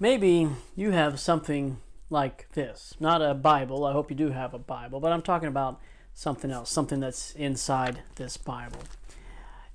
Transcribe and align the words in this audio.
Maybe 0.00 0.48
you 0.74 0.90
have 0.90 1.20
something 1.20 1.78
like 2.10 2.48
this. 2.52 2.94
Not 2.98 3.22
a 3.22 3.32
Bible. 3.32 3.84
I 3.84 3.92
hope 3.92 4.10
you 4.10 4.16
do 4.16 4.30
have 4.30 4.52
a 4.52 4.58
Bible, 4.58 4.98
but 4.98 5.12
I'm 5.12 5.22
talking 5.22 5.48
about 5.48 5.80
something 6.14 6.50
else, 6.50 6.70
something 6.70 6.98
that's 6.98 7.32
inside 7.34 8.02
this 8.16 8.36
Bible. 8.36 8.80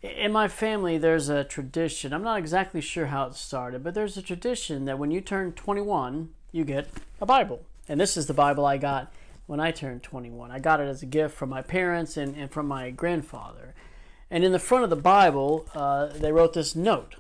In 0.02 0.32
my 0.32 0.48
family, 0.48 0.98
there's 0.98 1.30
a 1.30 1.44
tradition. 1.44 2.14
I'm 2.14 2.24
not 2.24 2.38
exactly 2.38 2.82
sure 2.82 3.08
how 3.08 3.28
it 3.28 3.36
started, 3.36 3.84
but 3.84 3.94
there's 3.94 4.18
a 4.18 4.22
tradition 4.22 4.86
that 4.86 5.00
when 5.00 5.12
you 5.12 5.22
turn 5.22 5.54
21, 5.54 6.30
you 6.52 6.66
get 6.66 6.90
a 7.22 7.26
Bible. 7.26 7.62
And 7.88 8.00
this 8.00 8.18
is 8.18 8.28
the 8.28 8.34
Bible 8.34 8.66
I 8.66 8.78
got 8.78 9.14
when 9.48 9.60
I 9.60 9.72
turned 9.72 10.04
21. 10.04 10.52
I 10.52 10.60
got 10.60 10.82
it 10.82 10.88
as 10.88 11.02
a 11.02 11.06
gift 11.06 11.36
from 11.36 11.50
my 11.50 11.62
parents 11.62 12.18
and, 12.18 12.36
and 12.36 12.52
from 12.52 12.68
my 12.68 12.92
grandfather. 12.92 13.74
And 14.30 14.44
in 14.44 14.52
the 14.52 14.60
front 14.60 14.84
of 14.84 14.90
the 14.90 14.96
Bible, 14.96 15.68
uh, 15.74 16.08
they 16.08 16.32
wrote 16.32 16.54
this 16.54 16.76
note 16.76 17.16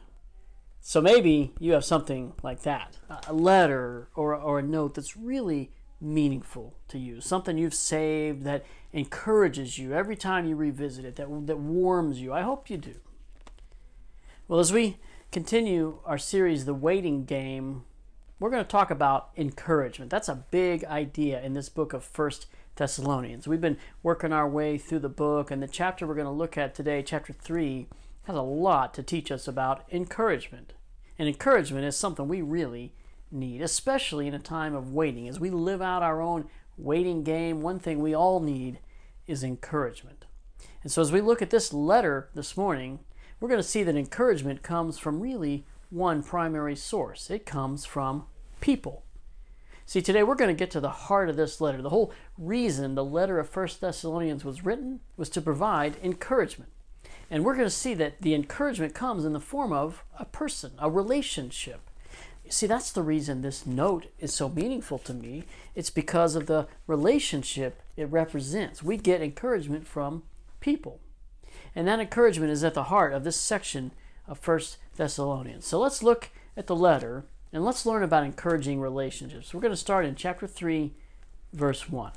so 0.89 1.01
maybe 1.01 1.53
you 1.59 1.73
have 1.73 1.85
something 1.85 2.33
like 2.41 2.63
that 2.63 2.97
a 3.27 3.31
letter 3.31 4.07
or, 4.15 4.33
or 4.33 4.57
a 4.57 4.63
note 4.63 4.95
that's 4.95 5.15
really 5.15 5.69
meaningful 6.01 6.73
to 6.87 6.97
you, 6.97 7.21
something 7.21 7.59
you've 7.59 7.75
saved 7.75 8.43
that 8.43 8.65
encourages 8.91 9.77
you 9.77 9.93
every 9.93 10.15
time 10.15 10.47
you 10.47 10.55
revisit 10.55 11.05
it, 11.05 11.15
that, 11.17 11.27
that 11.45 11.59
warms 11.59 12.19
you. 12.19 12.33
I 12.33 12.41
hope 12.41 12.71
you 12.71 12.77
do. 12.77 12.95
Well, 14.47 14.59
as 14.59 14.73
we 14.73 14.97
continue 15.31 15.99
our 16.05 16.17
series, 16.17 16.65
The 16.65 16.73
Waiting 16.73 17.23
Game, 17.23 17.83
we're 18.39 18.49
going 18.49 18.63
to 18.63 18.67
talk 18.67 18.89
about 18.89 19.29
encouragement. 19.37 20.09
That's 20.09 20.27
a 20.27 20.43
big 20.49 20.83
idea 20.85 21.39
in 21.39 21.53
this 21.53 21.69
book 21.69 21.93
of 21.93 22.03
First 22.03 22.47
Thessalonians. 22.77 23.47
We've 23.47 23.61
been 23.61 23.77
working 24.01 24.33
our 24.33 24.49
way 24.49 24.79
through 24.79 25.01
the 25.01 25.07
book, 25.07 25.51
and 25.51 25.61
the 25.61 25.67
chapter 25.67 26.07
we're 26.07 26.15
going 26.15 26.25
to 26.25 26.31
look 26.31 26.57
at 26.57 26.73
today, 26.73 27.03
chapter 27.03 27.31
3, 27.31 27.85
has 28.23 28.35
a 28.35 28.41
lot 28.41 28.95
to 28.95 29.03
teach 29.03 29.31
us 29.31 29.47
about 29.47 29.83
encouragement. 29.91 30.73
And 31.19 31.27
encouragement 31.27 31.83
is 31.83 31.97
something 31.97 32.27
we 32.27 32.41
really 32.41 32.93
need, 33.29 33.61
especially 33.61 34.25
in 34.25 34.33
a 34.33 34.39
time 34.39 34.73
of 34.73 34.93
waiting. 34.93 35.27
As 35.27 35.39
we 35.39 35.49
live 35.49 35.81
out 35.81 36.01
our 36.01 36.21
own 36.21 36.45
waiting 36.77 37.23
game, 37.23 37.61
one 37.61 37.77
thing 37.77 37.99
we 37.99 38.15
all 38.15 38.39
need 38.39 38.79
is 39.27 39.43
encouragement. 39.43 40.25
And 40.81 40.91
so, 40.91 41.01
as 41.01 41.11
we 41.11 41.19
look 41.19 41.41
at 41.41 41.49
this 41.49 41.73
letter 41.73 42.29
this 42.33 42.55
morning, 42.55 42.99
we're 43.39 43.49
going 43.49 43.59
to 43.59 43.67
see 43.67 43.83
that 43.83 43.97
encouragement 43.97 44.63
comes 44.63 44.97
from 44.97 45.19
really 45.19 45.65
one 45.89 46.23
primary 46.23 46.75
source 46.75 47.29
it 47.29 47.45
comes 47.45 47.83
from 47.83 48.25
people. 48.61 49.03
See, 49.85 50.01
today 50.01 50.23
we're 50.23 50.35
going 50.35 50.55
to 50.55 50.59
get 50.59 50.71
to 50.71 50.79
the 50.79 50.89
heart 50.89 51.29
of 51.29 51.35
this 51.35 51.59
letter. 51.59 51.81
The 51.81 51.89
whole 51.89 52.13
reason 52.37 52.95
the 52.95 53.03
letter 53.03 53.39
of 53.39 53.49
First 53.49 53.81
Thessalonians 53.81 54.45
was 54.45 54.63
written 54.63 55.01
was 55.17 55.29
to 55.31 55.41
provide 55.41 55.97
encouragement. 56.01 56.71
And 57.29 57.43
we're 57.43 57.55
going 57.55 57.65
to 57.65 57.69
see 57.69 57.93
that 57.95 58.21
the 58.21 58.33
encouragement 58.33 58.93
comes 58.93 59.23
in 59.23 59.33
the 59.33 59.39
form 59.39 59.71
of 59.71 60.03
a 60.17 60.25
person, 60.25 60.71
a 60.79 60.89
relationship. 60.89 61.81
See, 62.49 62.65
that's 62.65 62.91
the 62.91 63.03
reason 63.03 63.41
this 63.41 63.67
note 63.67 64.07
is 64.19 64.33
so 64.33 64.49
meaningful 64.49 64.97
to 64.99 65.13
me. 65.13 65.43
It's 65.75 65.91
because 65.91 66.35
of 66.35 66.47
the 66.47 66.67
relationship 66.87 67.81
it 67.95 68.05
represents. 68.05 68.81
We 68.81 68.97
get 68.97 69.21
encouragement 69.21 69.85
from 69.85 70.23
people. 70.59 70.99
And 71.75 71.87
that 71.87 71.99
encouragement 71.99 72.51
is 72.51 72.63
at 72.63 72.73
the 72.73 72.85
heart 72.85 73.13
of 73.13 73.23
this 73.23 73.37
section 73.37 73.91
of 74.27 74.39
First 74.39 74.77
Thessalonians. 74.95 75.67
So 75.67 75.79
let's 75.79 76.01
look 76.01 76.29
at 76.57 76.65
the 76.65 76.75
letter 76.75 77.25
and 77.53 77.63
let's 77.63 77.85
learn 77.85 78.03
about 78.03 78.23
encouraging 78.23 78.79
relationships. 78.79 79.53
We're 79.53 79.61
going 79.61 79.73
to 79.73 79.77
start 79.77 80.05
in 80.05 80.15
chapter 80.15 80.47
3, 80.47 80.93
verse 81.53 81.87
1. 81.87 82.11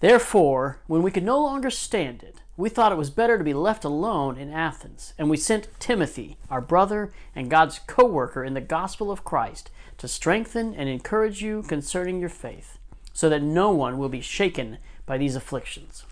Therefore, 0.00 0.78
when 0.86 1.02
we 1.02 1.10
could 1.10 1.24
no 1.24 1.38
longer 1.38 1.70
stand 1.70 2.22
it, 2.22 2.36
we 2.56 2.70
thought 2.70 2.92
it 2.92 2.98
was 2.98 3.10
better 3.10 3.36
to 3.36 3.44
be 3.44 3.54
left 3.54 3.84
alone 3.84 4.38
in 4.38 4.50
Athens, 4.50 5.12
and 5.18 5.28
we 5.28 5.36
sent 5.36 5.68
Timothy, 5.78 6.36
our 6.50 6.60
brother 6.60 7.12
and 7.34 7.50
God's 7.50 7.78
co 7.86 8.06
worker 8.06 8.42
in 8.42 8.54
the 8.54 8.60
gospel 8.62 9.10
of 9.10 9.24
Christ, 9.24 9.70
to 9.98 10.08
strengthen 10.08 10.74
and 10.74 10.88
encourage 10.88 11.42
you 11.42 11.62
concerning 11.62 12.18
your 12.18 12.30
faith, 12.30 12.78
so 13.12 13.28
that 13.28 13.42
no 13.42 13.70
one 13.70 13.98
will 13.98 14.08
be 14.08 14.22
shaken 14.22 14.78
by 15.04 15.18
these 15.18 15.36
afflictions. 15.36 16.04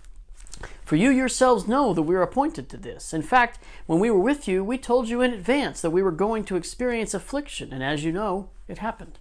For 0.85 0.97
you 0.97 1.11
yourselves 1.11 1.69
know 1.69 1.95
that 1.95 2.03
we 2.03 2.15
are 2.15 2.23
appointed 2.23 2.69
to 2.71 2.77
this. 2.77 3.15
In 3.15 3.23
fact, 3.23 3.59
when 3.87 4.01
we 4.01 4.11
were 4.11 4.19
with 4.19 4.49
you, 4.49 4.65
we 4.65 4.77
told 4.77 5.09
you 5.09 5.23
in 5.23 5.33
advance 5.33 5.81
that 5.81 5.91
we 5.91 6.03
were 6.03 6.13
going 6.13 6.45
to 6.45 6.57
experience 6.57 7.15
affliction, 7.15 7.73
and 7.73 7.83
as 7.83 8.05
you 8.05 8.13
know, 8.13 8.51
it 8.67 8.79
happened. 8.79 9.19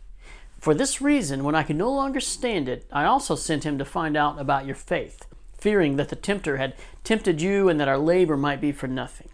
For 0.60 0.74
this 0.74 1.02
reason, 1.02 1.44
when 1.44 1.56
I 1.56 1.64
could 1.64 1.76
no 1.76 1.92
longer 1.92 2.20
stand 2.20 2.68
it, 2.68 2.86
I 2.92 3.06
also 3.06 3.36
sent 3.36 3.64
him 3.64 3.78
to 3.78 3.86
find 3.86 4.18
out 4.18 4.40
about 4.40 4.66
your 4.66 4.76
faith 4.76 5.26
fearing 5.58 5.96
that 5.98 6.10
the 6.10 6.16
tempter 6.16 6.58
had 6.58 6.76
tempted 7.04 7.42
you 7.42 7.68
and 7.70 7.80
that 7.80 7.88
our 7.88 7.98
labor 7.98 8.38
might 8.38 8.62
be 8.62 8.72
for 8.72 8.88
nothing. 8.88 9.30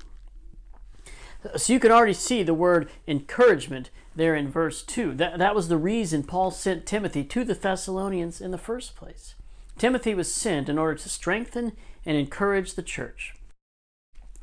So 1.57 1.73
you 1.73 1.79
can 1.79 1.91
already 1.91 2.13
see 2.13 2.43
the 2.43 2.53
word 2.53 2.89
encouragement 3.07 3.89
there 4.15 4.35
in 4.35 4.49
verse 4.49 4.81
2. 4.83 5.13
That, 5.15 5.37
that 5.39 5.55
was 5.55 5.67
the 5.67 5.77
reason 5.77 6.23
Paul 6.23 6.51
sent 6.51 6.85
Timothy 6.85 7.23
to 7.25 7.43
the 7.43 7.53
Thessalonians 7.53 8.39
in 8.39 8.51
the 8.51 8.57
first 8.57 8.95
place. 8.95 9.35
Timothy 9.77 10.13
was 10.13 10.33
sent 10.33 10.69
in 10.69 10.77
order 10.77 10.95
to 10.95 11.09
strengthen 11.09 11.73
and 12.05 12.15
encourage 12.15 12.75
the 12.75 12.83
church. 12.83 13.33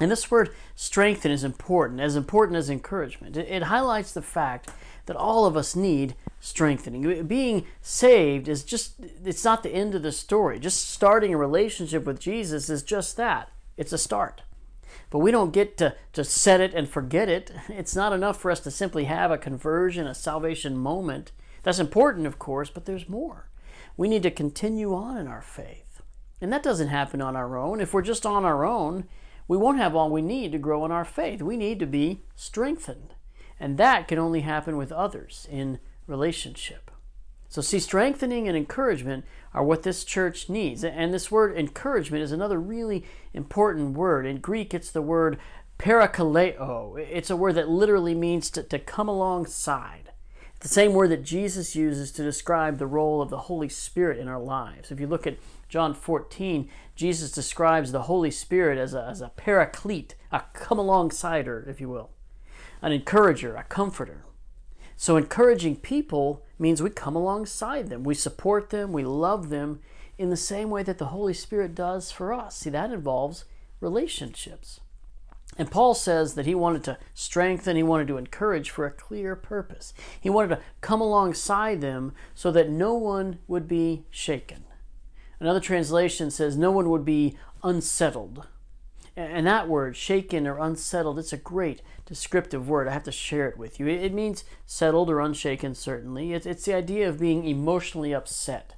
And 0.00 0.10
this 0.10 0.30
word 0.30 0.50
strengthen 0.74 1.30
is 1.30 1.44
important, 1.44 2.00
as 2.00 2.16
important 2.16 2.56
as 2.56 2.70
encouragement. 2.70 3.36
It, 3.36 3.48
it 3.48 3.62
highlights 3.64 4.12
the 4.12 4.22
fact 4.22 4.70
that 5.04 5.16
all 5.16 5.44
of 5.44 5.56
us 5.56 5.76
need 5.76 6.16
strengthening. 6.40 7.26
Being 7.26 7.66
saved 7.82 8.48
is 8.48 8.64
just, 8.64 8.94
it's 9.24 9.44
not 9.44 9.62
the 9.62 9.70
end 9.70 9.94
of 9.94 10.02
the 10.02 10.10
story. 10.10 10.58
Just 10.58 10.88
starting 10.88 11.34
a 11.34 11.38
relationship 11.38 12.06
with 12.06 12.18
Jesus 12.18 12.70
is 12.70 12.82
just 12.82 13.18
that 13.18 13.50
it's 13.76 13.92
a 13.92 13.98
start. 13.98 14.42
But 15.10 15.18
we 15.18 15.30
don't 15.30 15.52
get 15.52 15.76
to, 15.78 15.94
to 16.14 16.24
set 16.24 16.60
it 16.60 16.72
and 16.74 16.88
forget 16.88 17.28
it. 17.28 17.52
It's 17.68 17.94
not 17.94 18.12
enough 18.12 18.40
for 18.40 18.50
us 18.50 18.60
to 18.60 18.70
simply 18.70 19.04
have 19.04 19.30
a 19.30 19.38
conversion, 19.38 20.06
a 20.06 20.14
salvation 20.14 20.78
moment. 20.78 21.32
That's 21.62 21.78
important, 21.78 22.26
of 22.26 22.38
course, 22.38 22.70
but 22.70 22.86
there's 22.86 23.08
more. 23.08 23.50
We 23.96 24.08
need 24.08 24.22
to 24.22 24.30
continue 24.30 24.94
on 24.94 25.18
in 25.18 25.26
our 25.26 25.42
faith. 25.42 26.02
And 26.40 26.50
that 26.52 26.62
doesn't 26.62 26.88
happen 26.88 27.20
on 27.20 27.36
our 27.36 27.58
own. 27.58 27.80
If 27.80 27.92
we're 27.92 28.02
just 28.02 28.24
on 28.24 28.44
our 28.44 28.64
own, 28.64 29.04
we 29.50 29.56
won't 29.56 29.78
have 29.78 29.96
all 29.96 30.10
we 30.10 30.22
need 30.22 30.52
to 30.52 30.58
grow 30.58 30.84
in 30.84 30.92
our 30.92 31.04
faith. 31.04 31.42
We 31.42 31.56
need 31.56 31.80
to 31.80 31.86
be 31.86 32.22
strengthened. 32.36 33.14
And 33.58 33.78
that 33.78 34.06
can 34.06 34.16
only 34.16 34.42
happen 34.42 34.76
with 34.76 34.92
others 34.92 35.48
in 35.50 35.80
relationship. 36.06 36.88
So, 37.48 37.60
see, 37.60 37.80
strengthening 37.80 38.46
and 38.46 38.56
encouragement 38.56 39.24
are 39.52 39.64
what 39.64 39.82
this 39.82 40.04
church 40.04 40.48
needs. 40.48 40.84
And 40.84 41.12
this 41.12 41.32
word 41.32 41.58
encouragement 41.58 42.22
is 42.22 42.30
another 42.30 42.60
really 42.60 43.04
important 43.34 43.94
word. 43.94 44.24
In 44.24 44.38
Greek, 44.38 44.72
it's 44.72 44.92
the 44.92 45.02
word 45.02 45.36
parakaleo. 45.80 46.96
It's 46.96 47.28
a 47.28 47.34
word 47.34 47.56
that 47.56 47.68
literally 47.68 48.14
means 48.14 48.50
to, 48.50 48.62
to 48.62 48.78
come 48.78 49.08
alongside. 49.08 50.12
the 50.60 50.68
same 50.68 50.92
word 50.92 51.10
that 51.10 51.24
Jesus 51.24 51.74
uses 51.74 52.12
to 52.12 52.22
describe 52.22 52.78
the 52.78 52.86
role 52.86 53.20
of 53.20 53.30
the 53.30 53.38
Holy 53.38 53.68
Spirit 53.68 54.20
in 54.20 54.28
our 54.28 54.38
lives. 54.38 54.92
If 54.92 55.00
you 55.00 55.08
look 55.08 55.26
at 55.26 55.38
John 55.70 55.94
14, 55.94 56.68
Jesus 56.96 57.30
describes 57.30 57.92
the 57.92 58.02
Holy 58.02 58.32
Spirit 58.32 58.76
as 58.76 58.92
a, 58.92 59.06
as 59.08 59.20
a 59.20 59.30
paraclete, 59.36 60.16
a 60.32 60.42
come 60.52 60.78
alongsider, 60.78 61.66
if 61.68 61.80
you 61.80 61.88
will, 61.88 62.10
an 62.82 62.90
encourager, 62.90 63.54
a 63.54 63.62
comforter. 63.62 64.24
So, 64.96 65.16
encouraging 65.16 65.76
people 65.76 66.44
means 66.58 66.82
we 66.82 66.90
come 66.90 67.14
alongside 67.14 67.88
them, 67.88 68.02
we 68.02 68.14
support 68.14 68.70
them, 68.70 68.92
we 68.92 69.04
love 69.04 69.48
them 69.48 69.78
in 70.18 70.28
the 70.28 70.36
same 70.36 70.70
way 70.70 70.82
that 70.82 70.98
the 70.98 71.06
Holy 71.06 71.32
Spirit 71.32 71.76
does 71.76 72.10
for 72.10 72.34
us. 72.34 72.58
See, 72.58 72.70
that 72.70 72.90
involves 72.90 73.44
relationships. 73.80 74.80
And 75.56 75.70
Paul 75.70 75.94
says 75.94 76.34
that 76.34 76.46
he 76.46 76.54
wanted 76.54 76.82
to 76.84 76.98
strengthen, 77.14 77.76
he 77.76 77.82
wanted 77.82 78.08
to 78.08 78.18
encourage 78.18 78.70
for 78.70 78.86
a 78.86 78.90
clear 78.90 79.36
purpose. 79.36 79.94
He 80.20 80.28
wanted 80.30 80.48
to 80.48 80.60
come 80.80 81.00
alongside 81.00 81.80
them 81.80 82.12
so 82.34 82.50
that 82.50 82.70
no 82.70 82.94
one 82.94 83.38
would 83.46 83.68
be 83.68 84.04
shaken. 84.10 84.64
Another 85.40 85.60
translation 85.60 86.30
says 86.30 86.56
no 86.56 86.70
one 86.70 86.90
would 86.90 87.04
be 87.04 87.36
unsettled. 87.62 88.46
And 89.16 89.46
that 89.46 89.68
word, 89.68 89.96
shaken 89.96 90.46
or 90.46 90.58
unsettled, 90.58 91.18
it's 91.18 91.32
a 91.32 91.38
great 91.38 91.82
descriptive 92.06 92.68
word. 92.68 92.86
I 92.86 92.92
have 92.92 93.04
to 93.04 93.12
share 93.12 93.48
it 93.48 93.58
with 93.58 93.80
you. 93.80 93.86
It 93.86 94.12
means 94.12 94.44
settled 94.66 95.10
or 95.10 95.20
unshaken, 95.20 95.74
certainly. 95.74 96.32
It's, 96.32 96.64
the 96.64 96.74
idea 96.74 97.08
of 97.08 97.18
being 97.18 97.44
emotionally 97.44 98.14
upset. 98.14 98.74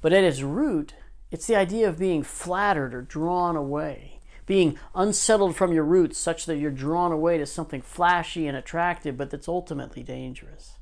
But 0.00 0.12
at 0.12 0.24
its 0.24 0.42
root, 0.42 0.94
it's 1.30 1.46
the 1.46 1.56
idea 1.56 1.88
of 1.88 1.98
being 1.98 2.22
flattered 2.22 2.94
or 2.94 3.02
drawn 3.02 3.56
away, 3.56 4.20
being 4.46 4.78
unsettled 4.94 5.56
from 5.56 5.72
your 5.72 5.84
roots 5.84 6.18
such 6.18 6.46
that 6.46 6.56
you're 6.56 6.70
drawn 6.70 7.12
away 7.12 7.38
to 7.38 7.46
something 7.46 7.82
flashy 7.82 8.46
and 8.46 8.56
attractive, 8.56 9.16
but 9.16 9.30
that's 9.30 9.48
ultimately 9.48 10.02
dangerous. 10.02 10.76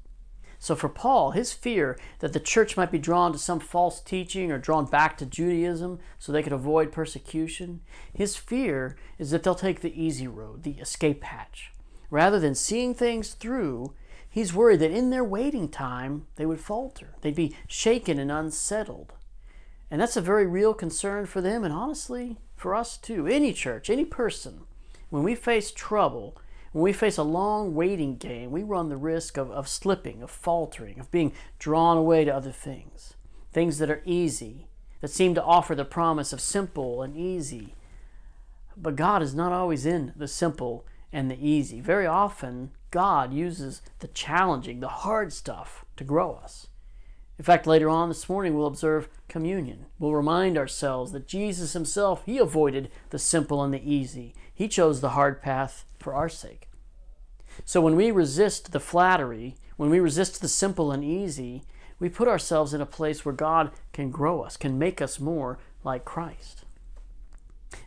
So 0.59 0.75
for 0.75 0.89
Paul, 0.89 1.31
his 1.31 1.53
fear 1.53 1.99
that 2.19 2.33
the 2.33 2.41
church 2.41 2.77
might 2.77 2.91
be 2.91 2.99
drawn 2.99 3.33
to 3.33 3.39
some 3.39 3.61
false 3.61 4.01
teaching 4.01 4.51
or 4.51 4.59
drawn 4.59 4.87
back 4.87 5.17
to 5.19 5.27
Judaism 5.27 6.01
so 6.19 6.33
they 6.33 6.43
could 6.43 6.53
avoid 6.53 6.91
persecution, 6.91 7.81
his 8.13 8.37
fear 8.37 8.97
is 9.19 9.31
that 9.31 9.43
they'll 9.43 9.55
take 9.55 9.81
the 9.81 10.01
easy 10.01 10.27
road, 10.27 10.65
the 10.65 10.73
escape 10.73 11.23
hatch. 11.23 11.73
Rather 12.11 12.41
than 12.41 12.55
seeing 12.55 12.93
things 12.93 13.35
through, 13.35 13.95
he's 14.29 14.55
worried 14.55 14.81
that 14.81 14.91
in 14.91 15.11
their 15.11 15.25
waiting 15.25 15.69
time 15.69 16.27
they 16.37 16.47
would 16.47 16.61
falter. 16.61 17.15
They'd 17.21 17.35
be 17.35 17.55
shaken 17.69 18.19
and 18.19 18.33
unsettled. 18.33 19.13
And 19.91 20.01
that's 20.01 20.17
a 20.17 20.23
very 20.23 20.47
real 20.47 20.75
concern 20.75 21.27
for 21.27 21.41
them 21.41 21.65
and 21.65 21.73
honestly 21.73 22.39
for 22.57 22.75
us 22.75 22.97
too. 22.97 23.27
Any 23.27 23.53
church, 23.53 23.89
any 23.89 24.05
person, 24.05 24.63
when 25.09 25.23
we 25.23 25.35
face 25.35 25.71
trouble, 25.71 26.37
When 26.73 26.83
we 26.83 26.93
face 26.93 27.17
a 27.17 27.23
long 27.23 27.75
waiting 27.75 28.17
game, 28.17 28.51
we 28.51 28.63
run 28.63 28.89
the 28.89 28.97
risk 28.97 29.37
of, 29.37 29.51
of 29.51 29.69
slipping, 29.69 30.23
of 30.23 30.31
faltering, 30.31 31.01
of 31.01 31.11
being 31.11 31.33
drawn 31.59 31.97
away 31.97 32.25
to 32.25 32.35
other 32.35 32.53
things. 32.53 33.15
Things 33.53 33.79
that 33.79 33.91
are 33.91 34.03
easy, 34.05 34.69
that 35.01 35.09
seem 35.09 35.35
to 35.35 35.43
offer 35.43 35.75
the 35.75 35.85
promise 35.85 36.33
of 36.33 36.41
simple 36.41 37.03
and 37.03 37.17
easy. 37.17 37.75
But 38.77 38.97
God 38.97 39.23
is 39.23 39.35
not 39.35 39.53
always 39.53 39.87
in 39.87 40.13
the 40.15 40.29
simple 40.29 40.85
and 41.13 41.31
the 41.31 41.47
easy. 41.49 41.81
Very 41.81 42.07
often, 42.07 42.71
God 42.91 43.33
uses 43.33 43.81
the 44.01 44.09
challenging, 44.09 44.81
the 44.81 44.89
hard 44.89 45.33
stuff 45.33 45.85
to 45.97 46.05
grow 46.05 46.35
us. 46.35 46.69
In 47.39 47.45
fact, 47.45 47.67
later 47.67 47.89
on 47.89 48.09
this 48.09 48.29
morning, 48.29 48.55
we'll 48.55 48.67
observe 48.67 49.09
communion. 49.29 49.87
We'll 49.99 50.15
remind 50.15 50.59
ourselves 50.59 51.13
that 51.13 51.29
Jesus 51.29 51.73
himself, 51.73 52.23
he 52.27 52.39
avoided 52.39 52.91
the 53.11 53.19
simple 53.19 53.63
and 53.63 53.73
the 53.73 53.91
easy. 53.91 54.35
He 54.53 54.69
chose 54.69 55.01
the 55.01 55.11
hard 55.11 55.41
path 55.41 55.85
for 55.99 56.15
our 56.15 56.29
sake. 56.29 56.69
So 57.65 57.81
when 57.81 57.97
we 57.97 58.11
resist 58.11 58.73
the 58.73 58.81
flattery, 58.81 59.57
when 59.77 59.91
we 59.91 60.01
resist 60.01 60.41
the 60.41 60.49
simple 60.49 60.93
and 60.93 61.05
easy, 61.05 61.63
we 61.99 62.09
put 62.09 62.29
ourselves 62.29 62.75
in 62.75 62.81
a 62.81 62.87
place 62.87 63.25
where 63.25 63.35
God 63.35 63.71
can 63.93 64.11
grow 64.11 64.43
us, 64.43 64.57
can 64.57 64.79
make 64.79 65.03
us 65.03 65.19
more 65.19 65.59
like 65.83 66.05
Christ. 66.05 66.65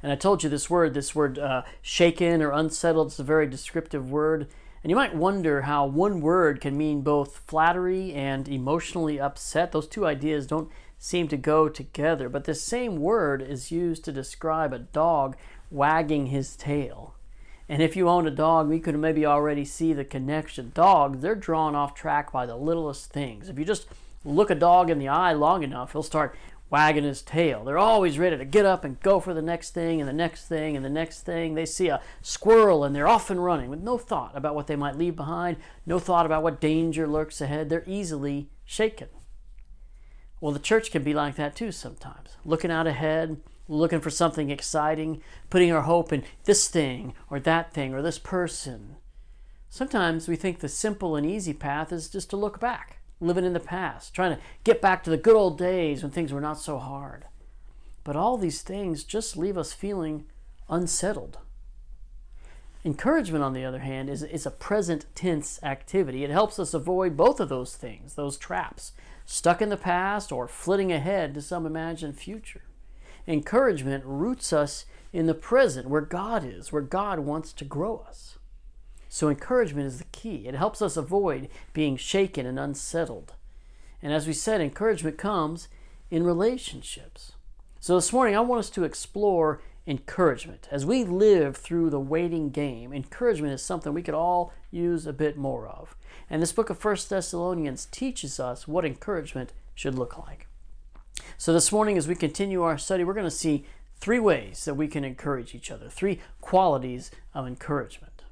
And 0.03 0.11
I 0.11 0.15
told 0.15 0.43
you 0.43 0.49
this 0.49 0.69
word, 0.69 0.93
this 0.93 1.15
word 1.15 1.39
uh, 1.39 1.63
shaken 1.81 2.41
or 2.41 2.51
unsettled, 2.51 3.07
it's 3.07 3.19
a 3.19 3.23
very 3.23 3.47
descriptive 3.47 4.11
word. 4.11 4.47
And 4.83 4.89
you 4.89 4.95
might 4.95 5.15
wonder 5.15 5.63
how 5.63 5.85
one 5.85 6.21
word 6.21 6.59
can 6.59 6.77
mean 6.77 7.01
both 7.01 7.41
flattery 7.47 8.13
and 8.13 8.47
emotionally 8.47 9.19
upset. 9.19 9.71
Those 9.71 9.87
two 9.87 10.07
ideas 10.07 10.47
don't 10.47 10.71
seem 10.97 11.27
to 11.27 11.37
go 11.37 11.69
together, 11.69 12.29
but 12.29 12.45
the 12.45 12.55
same 12.55 12.97
word 12.97 13.41
is 13.41 13.71
used 13.71 14.03
to 14.05 14.11
describe 14.11 14.73
a 14.73 14.79
dog 14.79 15.35
wagging 15.69 16.27
his 16.27 16.55
tail. 16.55 17.15
And 17.71 17.81
if 17.81 17.95
you 17.95 18.09
own 18.09 18.27
a 18.27 18.31
dog, 18.31 18.67
we 18.67 18.81
could 18.81 18.99
maybe 18.99 19.25
already 19.25 19.63
see 19.63 19.93
the 19.93 20.03
connection. 20.03 20.73
Dogs, 20.75 21.21
they're 21.21 21.35
drawn 21.35 21.73
off 21.73 21.95
track 21.95 22.29
by 22.29 22.45
the 22.45 22.57
littlest 22.57 23.13
things. 23.13 23.47
If 23.47 23.57
you 23.57 23.63
just 23.63 23.87
look 24.25 24.49
a 24.49 24.55
dog 24.55 24.89
in 24.89 24.99
the 24.99 25.07
eye 25.07 25.31
long 25.31 25.63
enough, 25.63 25.93
he'll 25.93 26.03
start 26.03 26.35
wagging 26.69 27.05
his 27.05 27.21
tail. 27.21 27.63
They're 27.63 27.77
always 27.77 28.19
ready 28.19 28.37
to 28.37 28.43
get 28.43 28.65
up 28.65 28.83
and 28.83 28.99
go 28.99 29.21
for 29.21 29.33
the 29.33 29.41
next 29.41 29.69
thing 29.69 30.01
and 30.01 30.09
the 30.09 30.13
next 30.13 30.49
thing 30.49 30.75
and 30.75 30.83
the 30.83 30.89
next 30.89 31.21
thing. 31.21 31.53
They 31.53 31.65
see 31.65 31.87
a 31.87 32.01
squirrel 32.21 32.83
and 32.83 32.93
they're 32.93 33.07
off 33.07 33.29
and 33.29 33.41
running 33.41 33.69
with 33.69 33.79
no 33.79 33.97
thought 33.97 34.35
about 34.35 34.53
what 34.53 34.67
they 34.67 34.75
might 34.75 34.97
leave 34.97 35.15
behind, 35.15 35.55
no 35.85 35.97
thought 35.97 36.25
about 36.25 36.43
what 36.43 36.59
danger 36.59 37.07
lurks 37.07 37.39
ahead. 37.39 37.69
They're 37.69 37.85
easily 37.87 38.49
shaken. 38.65 39.07
Well, 40.41 40.51
the 40.51 40.59
church 40.59 40.91
can 40.91 41.03
be 41.03 41.13
like 41.13 41.37
that 41.37 41.55
too 41.55 41.71
sometimes, 41.71 42.35
looking 42.43 42.69
out 42.69 42.85
ahead, 42.85 43.37
looking 43.77 44.01
for 44.01 44.09
something 44.09 44.49
exciting, 44.49 45.21
putting 45.49 45.71
our 45.71 45.81
hope 45.81 46.11
in 46.11 46.23
this 46.43 46.67
thing 46.67 47.13
or 47.29 47.39
that 47.39 47.73
thing 47.73 47.93
or 47.93 48.01
this 48.01 48.19
person. 48.19 48.97
Sometimes 49.69 50.27
we 50.27 50.35
think 50.35 50.59
the 50.59 50.69
simple 50.69 51.15
and 51.15 51.25
easy 51.25 51.53
path 51.53 51.91
is 51.91 52.09
just 52.09 52.29
to 52.31 52.37
look 52.37 52.59
back 52.59 52.97
living 53.21 53.45
in 53.45 53.53
the 53.53 53.59
past, 53.59 54.13
trying 54.13 54.35
to 54.35 54.41
get 54.63 54.81
back 54.81 55.03
to 55.03 55.09
the 55.09 55.17
good 55.17 55.35
old 55.35 55.57
days 55.57 56.01
when 56.01 56.11
things 56.11 56.33
were 56.33 56.41
not 56.41 56.59
so 56.59 56.79
hard. 56.79 57.25
But 58.03 58.15
all 58.15 58.37
these 58.37 58.63
things 58.63 59.03
just 59.03 59.37
leave 59.37 59.57
us 59.57 59.73
feeling 59.73 60.25
unsettled. 60.69 61.37
Encouragement, 62.83 63.43
on 63.43 63.53
the 63.53 63.63
other 63.63 63.79
hand, 63.79 64.09
is, 64.09 64.23
is 64.23 64.47
a 64.47 64.51
present 64.51 65.05
tense 65.13 65.61
activity. 65.61 66.23
It 66.23 66.31
helps 66.31 66.57
us 66.57 66.73
avoid 66.73 67.15
both 67.15 67.39
of 67.39 67.47
those 67.47 67.75
things, 67.75 68.15
those 68.15 68.37
traps, 68.37 68.93
stuck 69.23 69.61
in 69.61 69.69
the 69.69 69.77
past 69.77 70.31
or 70.31 70.47
flitting 70.47 70.91
ahead 70.91 71.35
to 71.35 71.43
some 71.43 71.67
imagined 71.67 72.17
future. 72.17 72.63
Encouragement 73.27 74.03
roots 74.05 74.51
us 74.51 74.85
in 75.13 75.27
the 75.27 75.33
present, 75.33 75.89
where 75.89 76.01
God 76.01 76.45
is, 76.45 76.71
where 76.71 76.81
God 76.81 77.19
wants 77.19 77.53
to 77.53 77.65
grow 77.65 78.03
us. 78.07 78.37
So, 79.09 79.27
encouragement 79.27 79.87
is 79.87 79.97
the 79.97 80.05
key. 80.05 80.47
It 80.47 80.55
helps 80.55 80.81
us 80.81 80.95
avoid 80.95 81.49
being 81.73 81.97
shaken 81.97 82.45
and 82.45 82.57
unsettled. 82.57 83.33
And 84.01 84.13
as 84.13 84.25
we 84.25 84.33
said, 84.33 84.61
encouragement 84.61 85.17
comes 85.17 85.67
in 86.09 86.23
relationships. 86.23 87.33
So, 87.79 87.95
this 87.95 88.13
morning, 88.13 88.35
I 88.35 88.39
want 88.39 88.59
us 88.59 88.69
to 88.71 88.85
explore 88.85 89.61
encouragement. 89.85 90.67
As 90.71 90.85
we 90.85 91.03
live 91.03 91.57
through 91.57 91.89
the 91.89 91.99
waiting 91.99 92.51
game, 92.51 92.93
encouragement 92.93 93.53
is 93.53 93.61
something 93.61 93.93
we 93.93 94.03
could 94.03 94.13
all 94.13 94.53
use 94.69 95.05
a 95.05 95.13
bit 95.13 95.37
more 95.37 95.67
of. 95.67 95.95
And 96.29 96.41
this 96.41 96.53
book 96.53 96.69
of 96.69 96.83
1 96.83 96.97
Thessalonians 97.09 97.87
teaches 97.87 98.39
us 98.39 98.67
what 98.67 98.85
encouragement 98.85 99.51
should 99.75 99.95
look 99.95 100.17
like. 100.17 100.47
So, 101.37 101.53
this 101.53 101.71
morning, 101.71 101.97
as 101.97 102.07
we 102.07 102.15
continue 102.15 102.63
our 102.63 102.77
study, 102.77 103.03
we're 103.03 103.13
going 103.13 103.25
to 103.25 103.31
see 103.31 103.65
three 103.99 104.19
ways 104.19 104.65
that 104.65 104.73
we 104.73 104.87
can 104.87 105.03
encourage 105.03 105.53
each 105.53 105.71
other, 105.71 105.89
three 105.89 106.19
qualities 106.41 107.11
of 107.33 107.47
encouragement. 107.47 108.23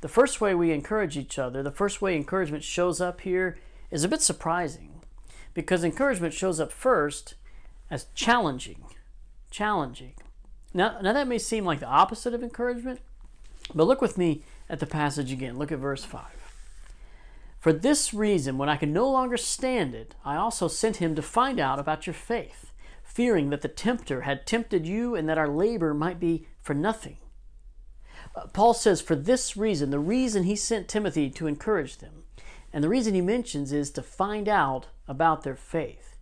The 0.00 0.08
first 0.08 0.40
way 0.40 0.54
we 0.54 0.72
encourage 0.72 1.16
each 1.16 1.38
other, 1.38 1.62
the 1.62 1.70
first 1.70 2.00
way 2.00 2.14
encouragement 2.14 2.62
shows 2.62 3.00
up 3.00 3.22
here 3.22 3.58
is 3.90 4.04
a 4.04 4.08
bit 4.08 4.22
surprising 4.22 5.00
because 5.54 5.82
encouragement 5.82 6.34
shows 6.34 6.60
up 6.60 6.70
first 6.70 7.34
as 7.90 8.06
challenging. 8.14 8.84
Challenging. 9.50 10.12
Now, 10.74 10.98
now 11.00 11.12
that 11.12 11.26
may 11.26 11.38
seem 11.38 11.64
like 11.64 11.80
the 11.80 11.86
opposite 11.86 12.34
of 12.34 12.42
encouragement, 12.42 13.00
but 13.74 13.84
look 13.84 14.00
with 14.00 14.18
me 14.18 14.42
at 14.68 14.80
the 14.80 14.86
passage 14.86 15.32
again. 15.32 15.58
Look 15.58 15.72
at 15.72 15.78
verse 15.78 16.04
5. 16.04 16.35
For 17.58 17.72
this 17.72 18.14
reason, 18.14 18.58
when 18.58 18.68
I 18.68 18.76
could 18.76 18.90
no 18.90 19.10
longer 19.10 19.36
stand 19.36 19.94
it, 19.94 20.14
I 20.24 20.36
also 20.36 20.68
sent 20.68 20.96
him 20.96 21.14
to 21.14 21.22
find 21.22 21.58
out 21.58 21.78
about 21.78 22.06
your 22.06 22.14
faith, 22.14 22.72
fearing 23.02 23.50
that 23.50 23.62
the 23.62 23.68
tempter 23.68 24.22
had 24.22 24.46
tempted 24.46 24.86
you 24.86 25.14
and 25.14 25.28
that 25.28 25.38
our 25.38 25.48
labor 25.48 25.94
might 25.94 26.20
be 26.20 26.46
for 26.60 26.74
nothing. 26.74 27.16
Uh, 28.34 28.46
Paul 28.48 28.74
says, 28.74 29.00
for 29.00 29.16
this 29.16 29.56
reason, 29.56 29.90
the 29.90 29.98
reason 29.98 30.44
he 30.44 30.56
sent 30.56 30.88
Timothy 30.88 31.30
to 31.30 31.46
encourage 31.46 31.98
them, 31.98 32.24
and 32.72 32.84
the 32.84 32.88
reason 32.88 33.14
he 33.14 33.20
mentions 33.20 33.72
is 33.72 33.90
to 33.92 34.02
find 34.02 34.48
out 34.48 34.88
about 35.08 35.42
their 35.42 35.56
faith. 35.56 36.16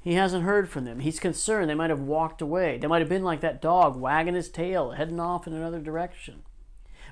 He 0.00 0.14
hasn't 0.14 0.44
heard 0.44 0.68
from 0.68 0.84
them. 0.84 1.00
He's 1.00 1.20
concerned 1.20 1.68
they 1.68 1.74
might 1.74 1.90
have 1.90 2.00
walked 2.00 2.40
away. 2.40 2.78
They 2.78 2.86
might 2.86 3.00
have 3.00 3.08
been 3.08 3.24
like 3.24 3.42
that 3.42 3.60
dog 3.60 3.96
wagging 3.96 4.34
his 4.34 4.48
tail, 4.48 4.92
heading 4.92 5.20
off 5.20 5.46
in 5.46 5.52
another 5.52 5.80
direction. 5.80 6.42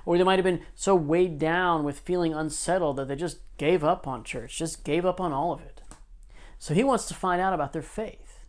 Or 0.05 0.17
they 0.17 0.23
might 0.23 0.39
have 0.39 0.45
been 0.45 0.63
so 0.75 0.95
weighed 0.95 1.39
down 1.39 1.83
with 1.83 1.99
feeling 1.99 2.33
unsettled 2.33 2.97
that 2.97 3.07
they 3.07 3.15
just 3.15 3.39
gave 3.57 3.83
up 3.83 4.07
on 4.07 4.23
church, 4.23 4.57
just 4.57 4.83
gave 4.83 5.05
up 5.05 5.19
on 5.19 5.33
all 5.33 5.51
of 5.51 5.61
it. 5.61 5.81
So 6.57 6.73
he 6.73 6.83
wants 6.83 7.05
to 7.07 7.13
find 7.13 7.41
out 7.41 7.53
about 7.53 7.73
their 7.73 7.81
faith. 7.81 8.39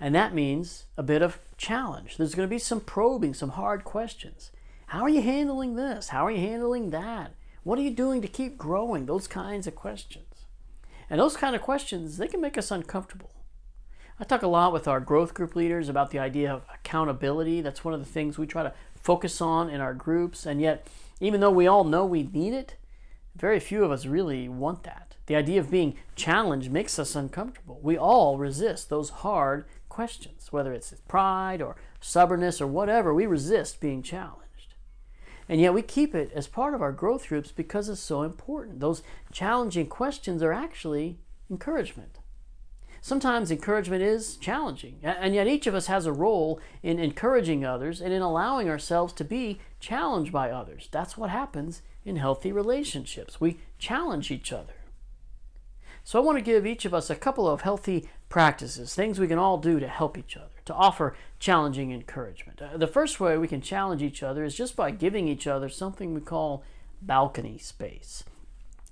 And 0.00 0.14
that 0.14 0.34
means 0.34 0.86
a 0.96 1.02
bit 1.02 1.22
of 1.22 1.38
challenge. 1.56 2.16
There's 2.16 2.34
going 2.34 2.48
to 2.48 2.54
be 2.54 2.58
some 2.58 2.80
probing, 2.80 3.34
some 3.34 3.50
hard 3.50 3.84
questions. 3.84 4.50
How 4.86 5.02
are 5.02 5.08
you 5.08 5.22
handling 5.22 5.76
this? 5.76 6.08
How 6.08 6.26
are 6.26 6.30
you 6.30 6.40
handling 6.40 6.90
that? 6.90 7.34
What 7.62 7.78
are 7.78 7.82
you 7.82 7.92
doing 7.92 8.20
to 8.20 8.28
keep 8.28 8.58
growing? 8.58 9.06
Those 9.06 9.28
kinds 9.28 9.66
of 9.66 9.76
questions. 9.76 10.46
And 11.08 11.20
those 11.20 11.36
kind 11.36 11.54
of 11.54 11.62
questions, 11.62 12.16
they 12.16 12.26
can 12.26 12.40
make 12.40 12.58
us 12.58 12.70
uncomfortable. 12.70 13.30
I 14.18 14.24
talk 14.24 14.42
a 14.42 14.48
lot 14.48 14.72
with 14.72 14.88
our 14.88 15.00
growth 15.00 15.34
group 15.34 15.54
leaders 15.54 15.88
about 15.88 16.10
the 16.10 16.18
idea 16.18 16.52
of 16.52 16.62
accountability. 16.74 17.60
That's 17.60 17.84
one 17.84 17.94
of 17.94 18.00
the 18.00 18.06
things 18.06 18.38
we 18.38 18.46
try 18.46 18.62
to 18.62 18.74
focus 19.02 19.40
on 19.40 19.68
in 19.68 19.80
our 19.80 19.94
groups. 19.94 20.46
And 20.46 20.60
yet, 20.60 20.86
even 21.20 21.40
though 21.40 21.50
we 21.50 21.66
all 21.66 21.84
know 21.84 22.04
we 22.04 22.22
need 22.22 22.54
it, 22.54 22.76
very 23.36 23.60
few 23.60 23.84
of 23.84 23.90
us 23.90 24.06
really 24.06 24.48
want 24.48 24.84
that. 24.84 25.16
The 25.26 25.36
idea 25.36 25.60
of 25.60 25.70
being 25.70 25.96
challenged 26.16 26.70
makes 26.70 26.98
us 26.98 27.14
uncomfortable. 27.14 27.80
We 27.82 27.96
all 27.96 28.38
resist 28.38 28.88
those 28.88 29.10
hard 29.10 29.64
questions, 29.88 30.50
whether 30.50 30.72
it's 30.72 30.94
pride 31.06 31.62
or 31.62 31.76
stubbornness 32.00 32.60
or 32.60 32.66
whatever, 32.66 33.12
we 33.14 33.26
resist 33.26 33.80
being 33.80 34.02
challenged. 34.02 34.74
And 35.48 35.60
yet 35.60 35.74
we 35.74 35.82
keep 35.82 36.14
it 36.14 36.32
as 36.34 36.46
part 36.46 36.74
of 36.74 36.82
our 36.82 36.92
growth 36.92 37.28
groups 37.28 37.52
because 37.52 37.88
it's 37.88 38.00
so 38.00 38.22
important. 38.22 38.80
Those 38.80 39.02
challenging 39.32 39.86
questions 39.86 40.42
are 40.42 40.52
actually 40.52 41.18
encouragement. 41.50 42.18
Sometimes 43.04 43.50
encouragement 43.50 44.00
is 44.00 44.36
challenging, 44.36 45.00
and 45.02 45.34
yet 45.34 45.48
each 45.48 45.66
of 45.66 45.74
us 45.74 45.88
has 45.88 46.06
a 46.06 46.12
role 46.12 46.60
in 46.84 47.00
encouraging 47.00 47.64
others 47.64 48.00
and 48.00 48.12
in 48.12 48.22
allowing 48.22 48.70
ourselves 48.70 49.12
to 49.14 49.24
be 49.24 49.58
challenged 49.80 50.30
by 50.30 50.52
others. 50.52 50.88
That's 50.92 51.18
what 51.18 51.28
happens 51.28 51.82
in 52.04 52.14
healthy 52.14 52.52
relationships. 52.52 53.40
We 53.40 53.58
challenge 53.76 54.30
each 54.30 54.52
other. 54.52 54.74
So 56.04 56.20
I 56.20 56.24
want 56.24 56.38
to 56.38 56.44
give 56.44 56.64
each 56.64 56.84
of 56.84 56.94
us 56.94 57.10
a 57.10 57.16
couple 57.16 57.48
of 57.48 57.62
healthy 57.62 58.08
practices, 58.28 58.94
things 58.94 59.18
we 59.18 59.26
can 59.26 59.38
all 59.38 59.58
do 59.58 59.80
to 59.80 59.88
help 59.88 60.16
each 60.16 60.36
other, 60.36 60.62
to 60.66 60.74
offer 60.74 61.16
challenging 61.40 61.90
encouragement. 61.90 62.62
Uh, 62.62 62.76
the 62.76 62.86
first 62.86 63.18
way 63.18 63.36
we 63.36 63.48
can 63.48 63.60
challenge 63.60 64.00
each 64.00 64.22
other 64.22 64.44
is 64.44 64.54
just 64.54 64.76
by 64.76 64.92
giving 64.92 65.26
each 65.26 65.48
other 65.48 65.68
something 65.68 66.14
we 66.14 66.20
call 66.20 66.62
balcony 67.00 67.58
space. 67.58 68.22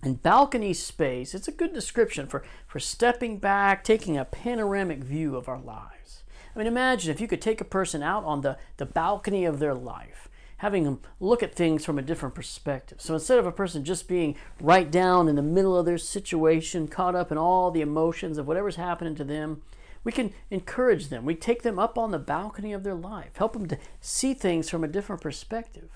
And 0.03 0.23
balcony 0.23 0.73
space, 0.73 1.35
it's 1.35 1.49
a 1.49 1.53
good 1.53 1.75
description 1.75 2.27
for, 2.27 2.43
for 2.67 2.81
stepping 2.81 3.39
back, 3.39 3.85
taking 3.85 4.17
a 4.17 4.25
panoramic 4.25 5.05
view 5.05 5.37
of 5.37 5.49
our 5.49 5.61
lives. 5.61 6.23
I 6.55 6.59
mean, 6.59 6.67
imagine 6.67 7.11
if 7.11 7.21
you 7.21 7.29
could 7.29 7.43
take 7.43 7.61
a 7.61 7.65
person 7.65 8.03
out 8.03 8.25
on 8.25 8.41
the, 8.41 8.57
the 8.79 8.87
balcony 8.87 9.45
of 9.45 9.59
their 9.59 9.75
life 9.75 10.31
having 10.61 10.85
them 10.85 11.01
look 11.21 11.43
at 11.43 11.55
things 11.55 11.87
from 11.87 11.99
a 11.99 12.03
different 12.03 12.35
perspective. 12.35 13.01
So 13.01 13.15
instead 13.15 13.39
of 13.39 13.47
a 13.47 13.53
person 13.53 13.83
just 13.83 14.07
being 14.07 14.37
right 14.61 14.91
down 14.91 15.27
in 15.27 15.37
the 15.37 15.43
middle 15.43 15.75
of 15.75 15.87
their 15.87 15.97
situation, 15.97 16.87
caught 16.87 17.15
up 17.15 17.33
in 17.33 17.39
all 17.39 17.71
the 17.71 17.81
emotions 17.81 18.37
of 18.37 18.47
whatever's 18.47 18.77
happening 18.77 19.15
to 19.15 19.25
them, 19.25 19.63
we 20.05 20.13
can 20.13 20.35
encourage 20.51 21.09
them. 21.09 21.25
We 21.25 21.35
take 21.35 21.63
them 21.63 21.79
up 21.79 21.97
on 21.97 22.11
the 22.11 22.19
balcony 22.19 22.75
of 22.75 22.83
their 22.83 22.95
life, 22.95 23.31
help 23.37 23.55
them 23.55 23.69
to 23.69 23.79
see 24.03 24.35
things 24.35 24.69
from 24.69 24.85
a 24.85 24.89
different 24.89 25.23
perspective. 25.23 25.89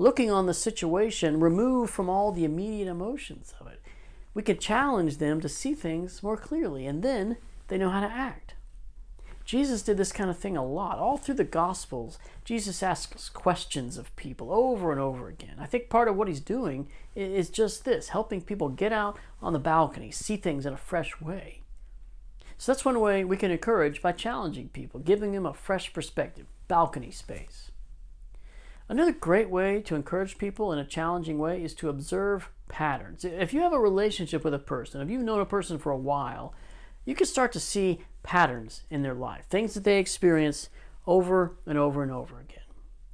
Looking 0.00 0.30
on 0.30 0.46
the 0.46 0.54
situation 0.54 1.40
removed 1.40 1.92
from 1.92 2.08
all 2.08 2.32
the 2.32 2.44
immediate 2.44 2.88
emotions 2.88 3.52
of 3.60 3.66
it. 3.66 3.82
We 4.32 4.42
can 4.42 4.58
challenge 4.58 5.18
them 5.18 5.42
to 5.42 5.48
see 5.48 5.74
things 5.74 6.22
more 6.22 6.38
clearly, 6.38 6.86
and 6.86 7.02
then 7.02 7.36
they 7.68 7.76
know 7.76 7.90
how 7.90 8.00
to 8.00 8.06
act. 8.06 8.54
Jesus 9.44 9.82
did 9.82 9.98
this 9.98 10.12
kind 10.12 10.30
of 10.30 10.38
thing 10.38 10.56
a 10.56 10.64
lot. 10.64 10.98
All 10.98 11.18
through 11.18 11.34
the 11.34 11.44
Gospels, 11.44 12.18
Jesus 12.46 12.82
asks 12.82 13.28
questions 13.28 13.98
of 13.98 14.14
people 14.16 14.50
over 14.50 14.90
and 14.90 15.00
over 15.00 15.28
again. 15.28 15.56
I 15.58 15.66
think 15.66 15.90
part 15.90 16.08
of 16.08 16.16
what 16.16 16.28
he's 16.28 16.40
doing 16.40 16.88
is 17.14 17.50
just 17.50 17.84
this 17.84 18.08
helping 18.08 18.40
people 18.40 18.70
get 18.70 18.94
out 18.94 19.18
on 19.42 19.52
the 19.52 19.58
balcony, 19.58 20.10
see 20.10 20.36
things 20.36 20.64
in 20.64 20.72
a 20.72 20.78
fresh 20.78 21.20
way. 21.20 21.60
So 22.56 22.72
that's 22.72 22.86
one 22.86 23.00
way 23.00 23.22
we 23.22 23.36
can 23.36 23.50
encourage 23.50 24.00
by 24.00 24.12
challenging 24.12 24.70
people, 24.70 25.00
giving 25.00 25.32
them 25.32 25.44
a 25.44 25.52
fresh 25.52 25.92
perspective, 25.92 26.46
balcony 26.68 27.10
space. 27.10 27.70
Another 28.90 29.12
great 29.12 29.48
way 29.48 29.80
to 29.82 29.94
encourage 29.94 30.36
people 30.36 30.72
in 30.72 30.80
a 30.80 30.84
challenging 30.84 31.38
way 31.38 31.62
is 31.62 31.74
to 31.74 31.88
observe 31.88 32.50
patterns. 32.66 33.24
If 33.24 33.54
you 33.54 33.60
have 33.60 33.72
a 33.72 33.78
relationship 33.78 34.42
with 34.42 34.52
a 34.52 34.58
person, 34.58 35.00
if 35.00 35.08
you've 35.08 35.22
known 35.22 35.38
a 35.38 35.46
person 35.46 35.78
for 35.78 35.92
a 35.92 35.96
while, 35.96 36.54
you 37.04 37.14
can 37.14 37.28
start 37.28 37.52
to 37.52 37.60
see 37.60 38.02
patterns 38.24 38.82
in 38.90 39.02
their 39.02 39.14
life, 39.14 39.46
things 39.46 39.74
that 39.74 39.84
they 39.84 40.00
experience 40.00 40.70
over 41.06 41.54
and 41.66 41.78
over 41.78 42.02
and 42.02 42.10
over 42.10 42.40
again. 42.40 42.64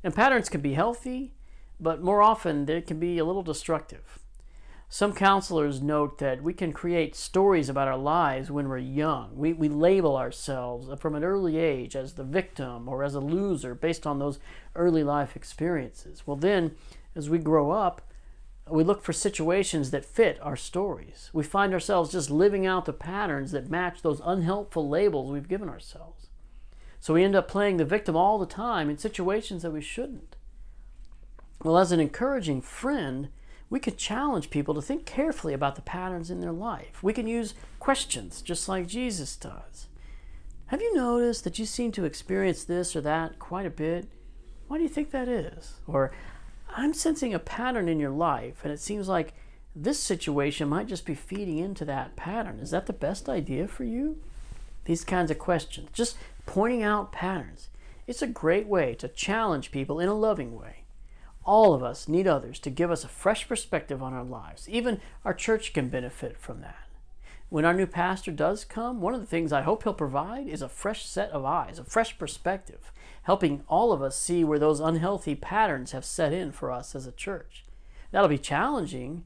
And 0.03 0.15
patterns 0.15 0.49
can 0.49 0.63
be 0.63 0.73
healthy, 0.73 1.35
but 1.79 2.03
more 2.03 2.23
often 2.23 2.65
they 2.65 2.81
can 2.81 2.99
be 2.99 3.19
a 3.19 3.27
little 3.27 3.43
destructive. 3.43 4.21
Some 4.89 5.15
counselors 5.15 5.83
note 5.83 6.19
that 6.19 6.43
we 6.43 6.53
can 6.55 6.73
create 6.73 7.17
stories 7.17 7.69
about 7.69 7.89
our 7.89 7.99
lives 7.99 8.51
when 8.51 8.69
we're 8.69 8.79
young. 8.79 9.37
We, 9.37 9.53
we 9.53 9.69
label 9.69 10.17
ourselves 10.17 10.89
from 11.01 11.17
an 11.17 11.25
early 11.25 11.59
age 11.59 11.97
as 11.97 12.13
the 12.13 12.25
victim 12.25 12.89
or 12.89 13.03
as 13.03 13.15
a 13.15 13.21
loser 13.21 13.75
based 13.75 14.07
on 14.07 14.21
those 14.21 14.39
early 14.77 15.03
life 15.03 15.35
experiences. 15.35 16.23
Well, 16.25 16.37
then, 16.37 16.77
as 17.17 17.29
we 17.29 17.39
grow 17.39 17.73
up, 17.73 18.01
we 18.69 18.85
look 18.85 19.03
for 19.03 19.13
situations 19.13 19.91
that 19.91 20.05
fit 20.05 20.39
our 20.41 20.57
stories. 20.57 21.31
We 21.33 21.45
find 21.45 21.73
ourselves 21.73 22.13
just 22.13 22.31
living 22.31 22.65
out 22.65 22.85
the 22.85 22.93
patterns 22.93 23.53
that 23.53 23.71
match 23.71 24.03
those 24.03 24.21
unhelpful 24.25 24.89
labels 24.89 25.31
we've 25.31 25.49
given 25.49 25.69
ourselves. 25.69 26.29
So 27.01 27.15
we 27.15 27.25
end 27.25 27.37
up 27.37 27.49
playing 27.49 27.77
the 27.77 27.85
victim 27.85 28.17
all 28.17 28.39
the 28.39 28.47
time 28.47 28.89
in 28.89 28.99
situations 28.99 29.63
that 29.63 29.73
we 29.73 29.81
shouldn't. 29.81 30.37
Well, 31.63 31.79
as 31.79 31.93
an 31.93 32.01
encouraging 32.01 32.63
friend, 32.63 33.29
we 33.69 33.81
can 33.81 33.97
challenge 33.97 34.51
people 34.51 34.75
to 34.75 34.83
think 34.83 35.07
carefully 35.07 35.53
about 35.53 35.75
the 35.75 35.83
patterns 35.83 36.31
in 36.31 36.41
their 36.41 36.53
life. 36.53 37.03
We 37.03 37.13
can 37.13 37.27
use 37.27 37.55
questions 37.81 38.43
just 38.43 38.69
like 38.69 38.87
Jesus 38.87 39.37
does. 39.37 39.89
Have 40.67 40.83
you 40.83 40.95
noticed 40.95 41.45
that 41.45 41.59
you 41.59 41.67
seem 41.67 41.93
to 41.93 42.05
experience 42.05 42.65
this 42.65 42.95
or 42.97 43.01
that 43.03 43.39
quite 43.39 43.67
a 43.67 43.71
bit? 43.71 44.09
Why 44.69 44.77
do 44.77 44.83
you 44.83 44.89
think 44.89 45.11
that 45.11 45.29
is? 45.29 45.81
Or 45.87 46.13
I'm 46.77 46.93
sensing 46.93 47.35
a 47.35 47.39
pattern 47.39 47.89
in 47.89 48.01
your 48.01 48.11
life, 48.11 48.61
and 48.65 48.73
it 48.73 48.81
seems 48.81 49.09
like 49.09 49.35
this 49.75 49.99
situation 49.99 50.69
might 50.69 50.87
just 50.89 51.07
be 51.07 51.15
feeding 51.15 51.59
into 51.59 51.85
that 51.85 52.17
pattern. 52.17 52.59
Is 52.59 52.71
that 52.71 52.87
the 52.87 52.93
best 52.93 53.29
idea 53.29 53.69
for 53.69 53.85
you? 53.85 54.21
These 54.85 55.05
kinds 55.05 55.31
of 55.31 55.39
questions, 55.39 55.89
just 55.93 56.17
pointing 56.47 56.83
out 56.83 57.13
patterns. 57.13 57.69
It's 58.07 58.23
a 58.23 58.27
great 58.27 58.67
way 58.67 58.95
to 58.97 59.09
challenge 59.09 59.73
people 59.73 60.01
in 60.01 60.09
a 60.09 60.15
loving 60.15 60.59
way. 60.59 60.86
All 61.47 61.73
of 61.73 61.83
us 61.83 62.09
need 62.09 62.27
others 62.27 62.59
to 62.59 62.71
give 62.71 62.91
us 62.91 63.05
a 63.05 63.09
fresh 63.09 63.49
perspective 63.49 64.03
on 64.03 64.13
our 64.13 64.25
lives. 64.25 64.69
Even 64.69 65.01
our 65.25 65.33
church 65.33 65.73
can 65.73 65.89
benefit 65.89 66.37
from 66.37 66.61
that. 66.61 66.89
When 67.49 67.65
our 67.65 67.73
new 67.73 67.87
pastor 67.87 68.33
does 68.33 68.65
come, 68.65 69.01
one 69.01 69.15
of 69.15 69.21
the 69.21 69.27
things 69.27 69.53
I 69.53 69.63
hope 69.63 69.85
he'll 69.85 69.95
provide 69.95 70.49
is 70.49 70.61
a 70.61 70.69
fresh 70.69 71.07
set 71.07 71.31
of 71.31 71.45
eyes, 71.45 71.79
a 71.79 71.85
fresh 71.85 72.19
perspective, 72.19 72.91
helping 73.23 73.63
all 73.69 73.93
of 73.93 74.03
us 74.03 74.19
see 74.19 74.43
where 74.43 74.59
those 74.59 74.81
unhealthy 74.81 75.37
patterns 75.37 75.93
have 75.93 76.05
set 76.05 76.33
in 76.33 76.51
for 76.51 76.73
us 76.73 76.97
as 76.97 77.07
a 77.07 77.13
church. 77.13 77.65
That'll 78.11 78.29
be 78.29 78.39
challenging, 78.39 79.23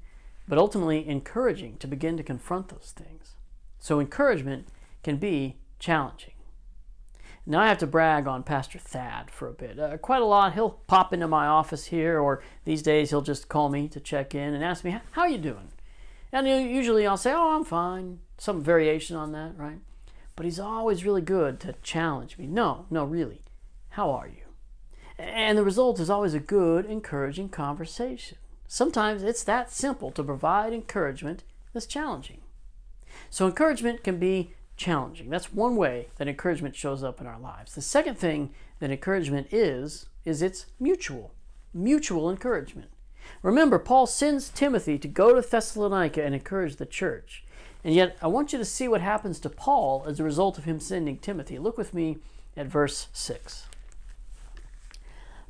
but 0.46 0.58
ultimately 0.58 1.08
encouraging 1.08 1.78
to 1.78 1.86
begin 1.86 2.18
to 2.18 2.22
confront 2.22 2.68
those 2.68 2.92
things. 2.94 3.36
So, 3.78 3.98
encouragement 3.98 4.68
can 5.02 5.16
be 5.16 5.56
challenging. 5.78 6.34
Now 7.46 7.60
I 7.60 7.68
have 7.68 7.78
to 7.78 7.86
brag 7.86 8.26
on 8.26 8.42
Pastor 8.42 8.78
Thad 8.78 9.30
for 9.30 9.48
a 9.48 9.52
bit. 9.52 9.78
Uh, 9.78 9.96
quite 9.96 10.22
a 10.22 10.26
lot. 10.26 10.54
He'll 10.54 10.80
pop 10.86 11.12
into 11.12 11.26
my 11.26 11.46
office 11.46 11.86
here, 11.86 12.20
or 12.20 12.42
these 12.64 12.82
days 12.82 13.10
he'll 13.10 13.22
just 13.22 13.48
call 13.48 13.68
me 13.68 13.88
to 13.88 14.00
check 14.00 14.34
in 14.34 14.54
and 14.54 14.62
ask 14.62 14.84
me, 14.84 14.96
"How 15.12 15.22
are 15.22 15.28
you 15.28 15.38
doing?" 15.38 15.72
And 16.32 16.46
usually 16.46 17.06
I'll 17.06 17.16
say, 17.16 17.32
oh, 17.32 17.56
I'm 17.56 17.64
fine. 17.64 18.20
Some 18.38 18.62
variation 18.62 19.16
on 19.16 19.32
that, 19.32 19.56
right? 19.56 19.80
But 20.36 20.44
he's 20.44 20.60
always 20.60 21.04
really 21.04 21.22
good 21.22 21.60
to 21.60 21.74
challenge 21.82 22.38
me. 22.38 22.46
No, 22.46 22.86
no, 22.88 23.04
really. 23.04 23.42
How 23.90 24.10
are 24.10 24.28
you? 24.28 24.44
And 25.18 25.58
the 25.58 25.64
result 25.64 26.00
is 26.00 26.08
always 26.08 26.34
a 26.34 26.40
good, 26.40 26.86
encouraging 26.86 27.50
conversation. 27.50 28.38
Sometimes 28.66 29.22
it's 29.22 29.42
that 29.44 29.72
simple 29.72 30.12
to 30.12 30.22
provide 30.22 30.72
encouragement 30.72 31.42
that's 31.72 31.86
challenging. 31.86 32.40
So, 33.28 33.46
encouragement 33.46 34.04
can 34.04 34.18
be 34.18 34.54
challenging. 34.80 35.28
That's 35.28 35.52
one 35.52 35.76
way 35.76 36.08
that 36.16 36.26
encouragement 36.26 36.74
shows 36.74 37.04
up 37.04 37.20
in 37.20 37.26
our 37.26 37.38
lives. 37.38 37.74
The 37.74 37.82
second 37.82 38.16
thing 38.16 38.50
that 38.78 38.90
encouragement 38.90 39.48
is, 39.52 40.06
is 40.24 40.40
it's 40.40 40.66
mutual. 40.80 41.34
Mutual 41.74 42.30
encouragement. 42.30 42.90
Remember, 43.42 43.78
Paul 43.78 44.06
sends 44.06 44.48
Timothy 44.48 44.98
to 44.98 45.06
go 45.06 45.34
to 45.34 45.46
Thessalonica 45.46 46.24
and 46.24 46.34
encourage 46.34 46.76
the 46.76 46.86
church. 46.86 47.44
And 47.84 47.94
yet, 47.94 48.16
I 48.22 48.26
want 48.28 48.52
you 48.52 48.58
to 48.58 48.64
see 48.64 48.88
what 48.88 49.02
happens 49.02 49.38
to 49.40 49.50
Paul 49.50 50.04
as 50.06 50.18
a 50.18 50.24
result 50.24 50.56
of 50.56 50.64
him 50.64 50.80
sending 50.80 51.18
Timothy. 51.18 51.58
Look 51.58 51.76
with 51.76 51.92
me 51.92 52.16
at 52.56 52.66
verse 52.66 53.08
6. 53.12 53.66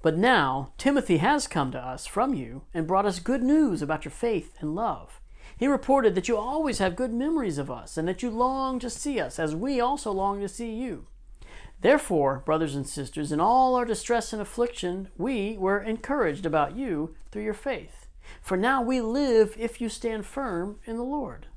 But 0.03 0.17
now, 0.17 0.73
Timothy 0.77 1.19
has 1.19 1.47
come 1.47 1.71
to 1.71 1.79
us 1.79 2.05
from 2.05 2.35
you 2.35 2.63
and 2.75 2.87
brought 2.87 3.07
us 3.07 3.21
good 3.21 3.45
news 3.45 3.81
about 3.81 4.05
your 4.05 4.13
faith 4.13 4.57
and 4.61 4.75
love. 4.75 5.20
He 5.61 5.67
reported 5.67 6.15
that 6.15 6.27
you 6.27 6.39
always 6.39 6.79
have 6.79 6.97
good 6.97 7.13
memories 7.13 7.59
of 7.59 7.71
us 7.71 7.99
and 7.99 8.09
that 8.09 8.23
you 8.23 8.31
long 8.31 8.79
to 8.79 8.89
see 8.89 9.21
us, 9.21 9.39
as 9.39 9.55
we 9.55 9.79
also 9.79 10.11
long 10.11 10.41
to 10.41 10.49
see 10.49 10.73
you. 10.73 11.07
Therefore, 11.83 12.43
brothers 12.47 12.75
and 12.75 12.89
sisters, 12.89 13.31
in 13.31 13.41
all 13.41 13.75
our 13.75 13.85
distress 13.85 14.33
and 14.33 14.41
affliction, 14.41 15.09
we 15.19 15.59
were 15.59 15.79
encouraged 15.79 16.47
about 16.47 16.77
you 16.77 17.15
through 17.31 17.43
your 17.43 17.53
faith. 17.53 18.07
For 18.41 18.57
now 18.57 18.81
we 18.81 19.03
live 19.03 19.55
if 19.59 19.83
you 19.83 19.91
stand 19.91 20.25
firm 20.25 20.79
in 20.87 20.97
the 20.97 21.03
Lord. 21.03 21.49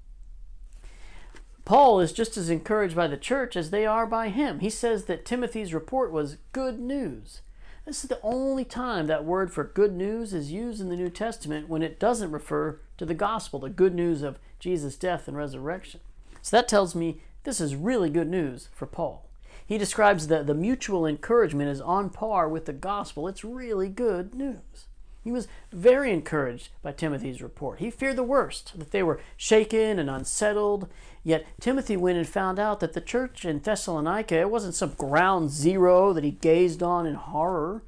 Paul 1.64 2.02
is 2.02 2.12
just 2.12 2.36
as 2.36 2.50
encouraged 2.50 2.98
by 2.98 3.08
the 3.08 3.16
church 3.16 3.56
as 3.56 3.70
they 3.70 3.86
are 3.86 4.06
by 4.06 4.28
him. 4.28 4.60
He 4.60 4.70
says 4.70 5.06
that 5.06 5.24
Timothy's 5.24 5.74
report 5.74 6.12
was 6.12 6.40
good 6.52 6.78
news. 6.78 7.40
This 7.86 8.04
is 8.04 8.10
the 8.10 8.22
only 8.24 8.64
time 8.64 9.08
that 9.08 9.26
word 9.26 9.52
for 9.52 9.66
good 9.66 9.94
news 9.94 10.34
is 10.34 10.54
used 10.54 10.80
in 10.80 10.88
the 10.88 10.96
New 10.96 11.10
Testament 11.10 11.68
when 11.68 11.84
it 11.84 12.00
doesn't 12.00 12.32
refer 12.32 12.80
to 12.98 13.06
the 13.06 13.14
gospel, 13.14 13.60
the 13.60 13.70
good 13.70 13.94
news 13.94 14.22
of 14.22 14.40
Jesus' 14.58 14.96
death 14.96 15.28
and 15.28 15.36
resurrection. 15.36 16.00
So 16.42 16.56
that 16.56 16.70
tells 16.70 16.96
me 16.96 17.22
this 17.44 17.60
is 17.60 17.76
really 17.76 18.10
good 18.10 18.30
news 18.30 18.70
for 18.74 18.86
Paul. 18.86 19.28
He 19.66 19.78
describes 19.78 20.28
that 20.28 20.48
the 20.48 20.54
mutual 20.54 21.06
encouragement 21.06 21.70
is 21.70 21.82
on 21.82 22.10
par 22.10 22.48
with 22.48 22.66
the 22.66 22.74
gospel. 22.74 23.28
It's 23.28 23.44
really 23.44 23.90
good 23.90 24.34
news. 24.34 24.88
He 25.24 25.32
was 25.32 25.48
very 25.72 26.12
encouraged 26.12 26.70
by 26.82 26.92
Timothy's 26.92 27.42
report. 27.42 27.80
He 27.80 27.90
feared 27.90 28.18
the 28.18 28.24
worst, 28.24 28.78
that 28.78 28.92
they 28.92 29.02
were 29.02 29.22
shaken 29.38 29.98
and 29.98 30.10
unsettled. 30.10 30.90
Yet 31.24 31.46
Timothy 31.62 31.96
went 31.96 32.18
and 32.18 32.28
found 32.28 32.60
out 32.60 32.82
that 32.82 32.94
the 32.94 33.00
church 33.00 33.46
in 33.46 33.60
Thessalonica, 33.60 34.36
it 34.36 34.50
wasn't 34.50 34.76
some 34.76 34.92
ground 34.92 35.50
zero 35.50 36.12
that 36.12 36.26
he 36.26 36.32
gazed 36.32 36.84
on 36.84 37.06
in 37.06 37.16
horror, 37.16 37.84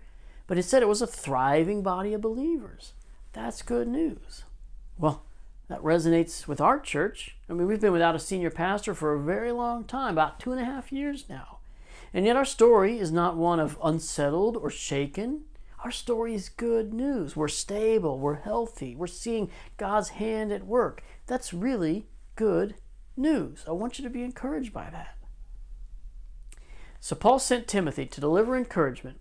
but 0.47 0.57
instead 0.57 0.81
it 0.81 0.87
was 0.87 1.01
a 1.01 1.07
thriving 1.07 1.81
body 1.81 2.13
of 2.13 2.21
believers. 2.21 2.93
That's 3.33 3.61
good 3.61 3.89
news. 3.89 4.45
Well, 4.97 5.23
that 5.67 5.81
resonates 5.81 6.47
with 6.47 6.61
our 6.61 6.79
church. 6.79 7.35
I 7.49 7.53
mean, 7.53 7.67
we've 7.67 7.81
been 7.81 7.91
without 7.91 8.15
a 8.15 8.19
senior 8.19 8.51
pastor 8.51 8.93
for 8.93 9.13
a 9.13 9.19
very 9.19 9.51
long 9.51 9.83
time, 9.83 10.13
about 10.13 10.39
two 10.39 10.53
and 10.53 10.61
a 10.61 10.65
half 10.65 10.93
years 10.93 11.25
now. 11.27 11.57
And 12.13 12.25
yet, 12.25 12.37
our 12.37 12.45
story 12.45 12.97
is 12.97 13.11
not 13.11 13.35
one 13.35 13.59
of 13.59 13.77
unsettled 13.83 14.55
or 14.55 14.69
shaken. 14.69 15.41
Our 15.85 15.91
story 15.91 16.33
is 16.33 16.49
good 16.49 16.95
news. 16.95 17.35
We're 17.35 17.47
stable, 17.47 18.17
we're 18.17 18.39
healthy, 18.39 18.95
we're 18.95 19.05
seeing 19.05 19.51
God's 19.77 20.09
hand 20.09 20.51
at 20.51 20.65
work. 20.65 21.03
That's 21.27 21.53
really 21.53 22.07
good 22.35 22.73
news. 23.15 23.63
I 23.67 23.73
want 23.73 23.99
you 23.99 24.03
to 24.03 24.09
be 24.09 24.23
encouraged 24.23 24.73
by 24.73 24.89
that. 24.89 25.15
So, 26.99 27.15
Paul 27.15 27.37
sent 27.37 27.67
Timothy 27.67 28.07
to 28.07 28.19
deliver 28.19 28.57
encouragement, 28.57 29.19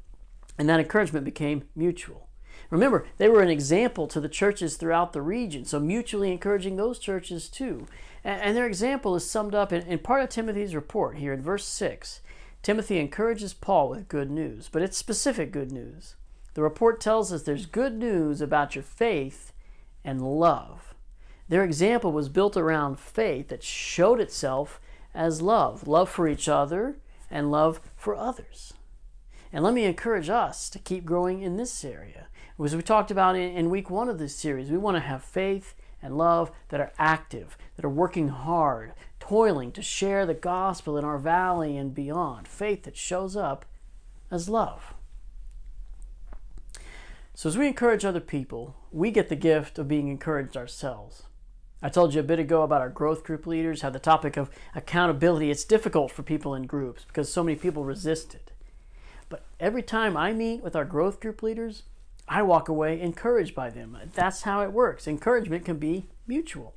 and 0.56 0.66
that 0.70 0.80
encouragement 0.80 1.26
became 1.26 1.64
mutual. 1.76 2.30
Remember, 2.70 3.06
they 3.18 3.28
were 3.28 3.42
an 3.42 3.50
example 3.50 4.06
to 4.06 4.18
the 4.18 4.26
churches 4.26 4.78
throughout 4.78 5.12
the 5.12 5.20
region, 5.20 5.66
so 5.66 5.78
mutually 5.78 6.32
encouraging 6.32 6.76
those 6.76 6.98
churches 6.98 7.50
too. 7.50 7.86
And, 8.24 8.56
their 8.56 8.66
example 8.66 9.14
is 9.16 9.30
summed 9.30 9.54
up 9.54 9.70
in, 9.70 9.82
in 9.82 9.98
part 9.98 10.22
of 10.22 10.30
Timothy's 10.30 10.74
report 10.74 11.18
here 11.18 11.34
in 11.34 11.42
verse 11.42 11.66
6. 11.66 12.22
Timothy 12.62 12.98
encourages 12.98 13.52
Paul 13.52 13.90
with 13.90 14.08
good 14.08 14.30
news, 14.30 14.70
but 14.72 14.80
it's 14.80 14.96
specific 14.96 15.52
good 15.52 15.70
news. 15.70 16.14
The 16.54 16.62
report 16.62 17.00
tells 17.00 17.32
us 17.32 17.42
there's 17.42 17.66
good 17.66 17.98
news 17.98 18.40
about 18.40 18.74
your 18.74 18.84
faith 18.84 19.52
and 20.04 20.22
love. 20.22 20.94
Their 21.48 21.64
example 21.64 22.12
was 22.12 22.28
built 22.28 22.56
around 22.56 22.98
faith 22.98 23.48
that 23.48 23.62
showed 23.62 24.20
itself 24.20 24.80
as 25.14 25.42
love 25.42 25.86
love 25.86 26.08
for 26.08 26.26
each 26.26 26.48
other 26.48 26.96
and 27.30 27.50
love 27.50 27.80
for 27.96 28.14
others. 28.14 28.74
And 29.52 29.62
let 29.62 29.74
me 29.74 29.84
encourage 29.84 30.28
us 30.28 30.68
to 30.70 30.78
keep 30.78 31.04
growing 31.04 31.42
in 31.42 31.56
this 31.56 31.84
area. 31.84 32.26
As 32.62 32.74
we 32.74 32.82
talked 32.82 33.10
about 33.10 33.36
in, 33.36 33.70
week 33.70 33.90
one 33.90 34.08
of 34.08 34.18
this 34.18 34.34
series, 34.34 34.70
we 34.70 34.76
want 34.76 34.96
to 34.96 35.00
have 35.00 35.22
faith 35.22 35.74
and 36.00 36.16
love 36.16 36.50
that 36.68 36.80
are 36.80 36.92
active, 36.98 37.56
that 37.76 37.84
are 37.84 37.90
working 37.90 38.28
hard, 38.28 38.92
toiling 39.18 39.72
to 39.72 39.82
share 39.82 40.26
the 40.26 40.34
gospel 40.34 40.96
in 40.96 41.04
our 41.04 41.18
valley 41.18 41.76
and 41.76 41.94
beyond. 41.94 42.46
Faith 42.46 42.84
that 42.84 42.96
shows 42.96 43.36
up 43.36 43.64
as 44.30 44.48
love. 44.48 44.94
So, 47.36 47.48
as 47.48 47.58
we 47.58 47.66
encourage 47.66 48.04
other 48.04 48.20
people, 48.20 48.76
we 48.92 49.10
get 49.10 49.28
the 49.28 49.34
gift 49.34 49.76
of 49.80 49.88
being 49.88 50.06
encouraged 50.06 50.56
ourselves. 50.56 51.24
I 51.82 51.88
told 51.88 52.14
you 52.14 52.20
a 52.20 52.24
bit 52.24 52.38
ago 52.38 52.62
about 52.62 52.80
our 52.80 52.88
growth 52.88 53.24
group 53.24 53.44
leaders, 53.44 53.82
how 53.82 53.90
the 53.90 53.98
topic 53.98 54.36
of 54.36 54.50
accountability, 54.72 55.50
it's 55.50 55.64
difficult 55.64 56.12
for 56.12 56.22
people 56.22 56.54
in 56.54 56.66
groups 56.66 57.04
because 57.04 57.30
so 57.30 57.42
many 57.42 57.56
people 57.56 57.84
resist 57.84 58.34
it. 58.34 58.52
But 59.28 59.44
every 59.58 59.82
time 59.82 60.16
I 60.16 60.32
meet 60.32 60.62
with 60.62 60.76
our 60.76 60.84
growth 60.84 61.18
group 61.18 61.42
leaders, 61.42 61.82
I 62.28 62.42
walk 62.42 62.68
away 62.68 63.00
encouraged 63.00 63.54
by 63.54 63.68
them. 63.68 63.98
That's 64.14 64.42
how 64.42 64.62
it 64.62 64.72
works. 64.72 65.08
Encouragement 65.08 65.64
can 65.64 65.78
be 65.78 66.06
mutual. 66.28 66.72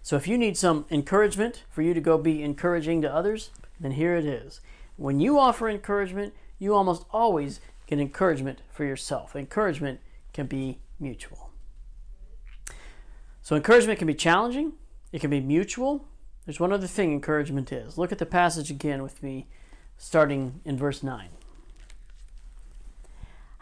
So 0.00 0.14
if 0.14 0.28
you 0.28 0.38
need 0.38 0.56
some 0.56 0.86
encouragement 0.90 1.64
for 1.68 1.82
you 1.82 1.92
to 1.92 2.00
go 2.00 2.16
be 2.18 2.42
encouraging 2.42 3.02
to 3.02 3.12
others, 3.12 3.50
then 3.80 3.92
here 3.92 4.14
it 4.14 4.24
is. 4.24 4.60
When 4.96 5.18
you 5.18 5.38
offer 5.38 5.68
encouragement, 5.68 6.34
you 6.58 6.74
almost 6.74 7.04
always 7.10 7.60
get 7.90 7.98
encouragement 7.98 8.60
for 8.70 8.84
yourself. 8.84 9.34
Encouragement 9.34 10.00
can 10.32 10.46
be 10.46 10.78
mutual. 11.00 11.50
So 13.42 13.56
encouragement 13.56 13.98
can 13.98 14.06
be 14.06 14.14
challenging, 14.14 14.74
it 15.12 15.20
can 15.20 15.30
be 15.30 15.40
mutual. 15.40 16.06
There's 16.46 16.60
one 16.60 16.72
other 16.72 16.86
thing 16.86 17.12
encouragement 17.12 17.72
is. 17.72 17.98
Look 17.98 18.12
at 18.12 18.18
the 18.18 18.26
passage 18.26 18.70
again 18.70 19.02
with 19.02 19.22
me, 19.22 19.48
starting 19.98 20.60
in 20.64 20.78
verse 20.78 21.02
9. 21.02 21.28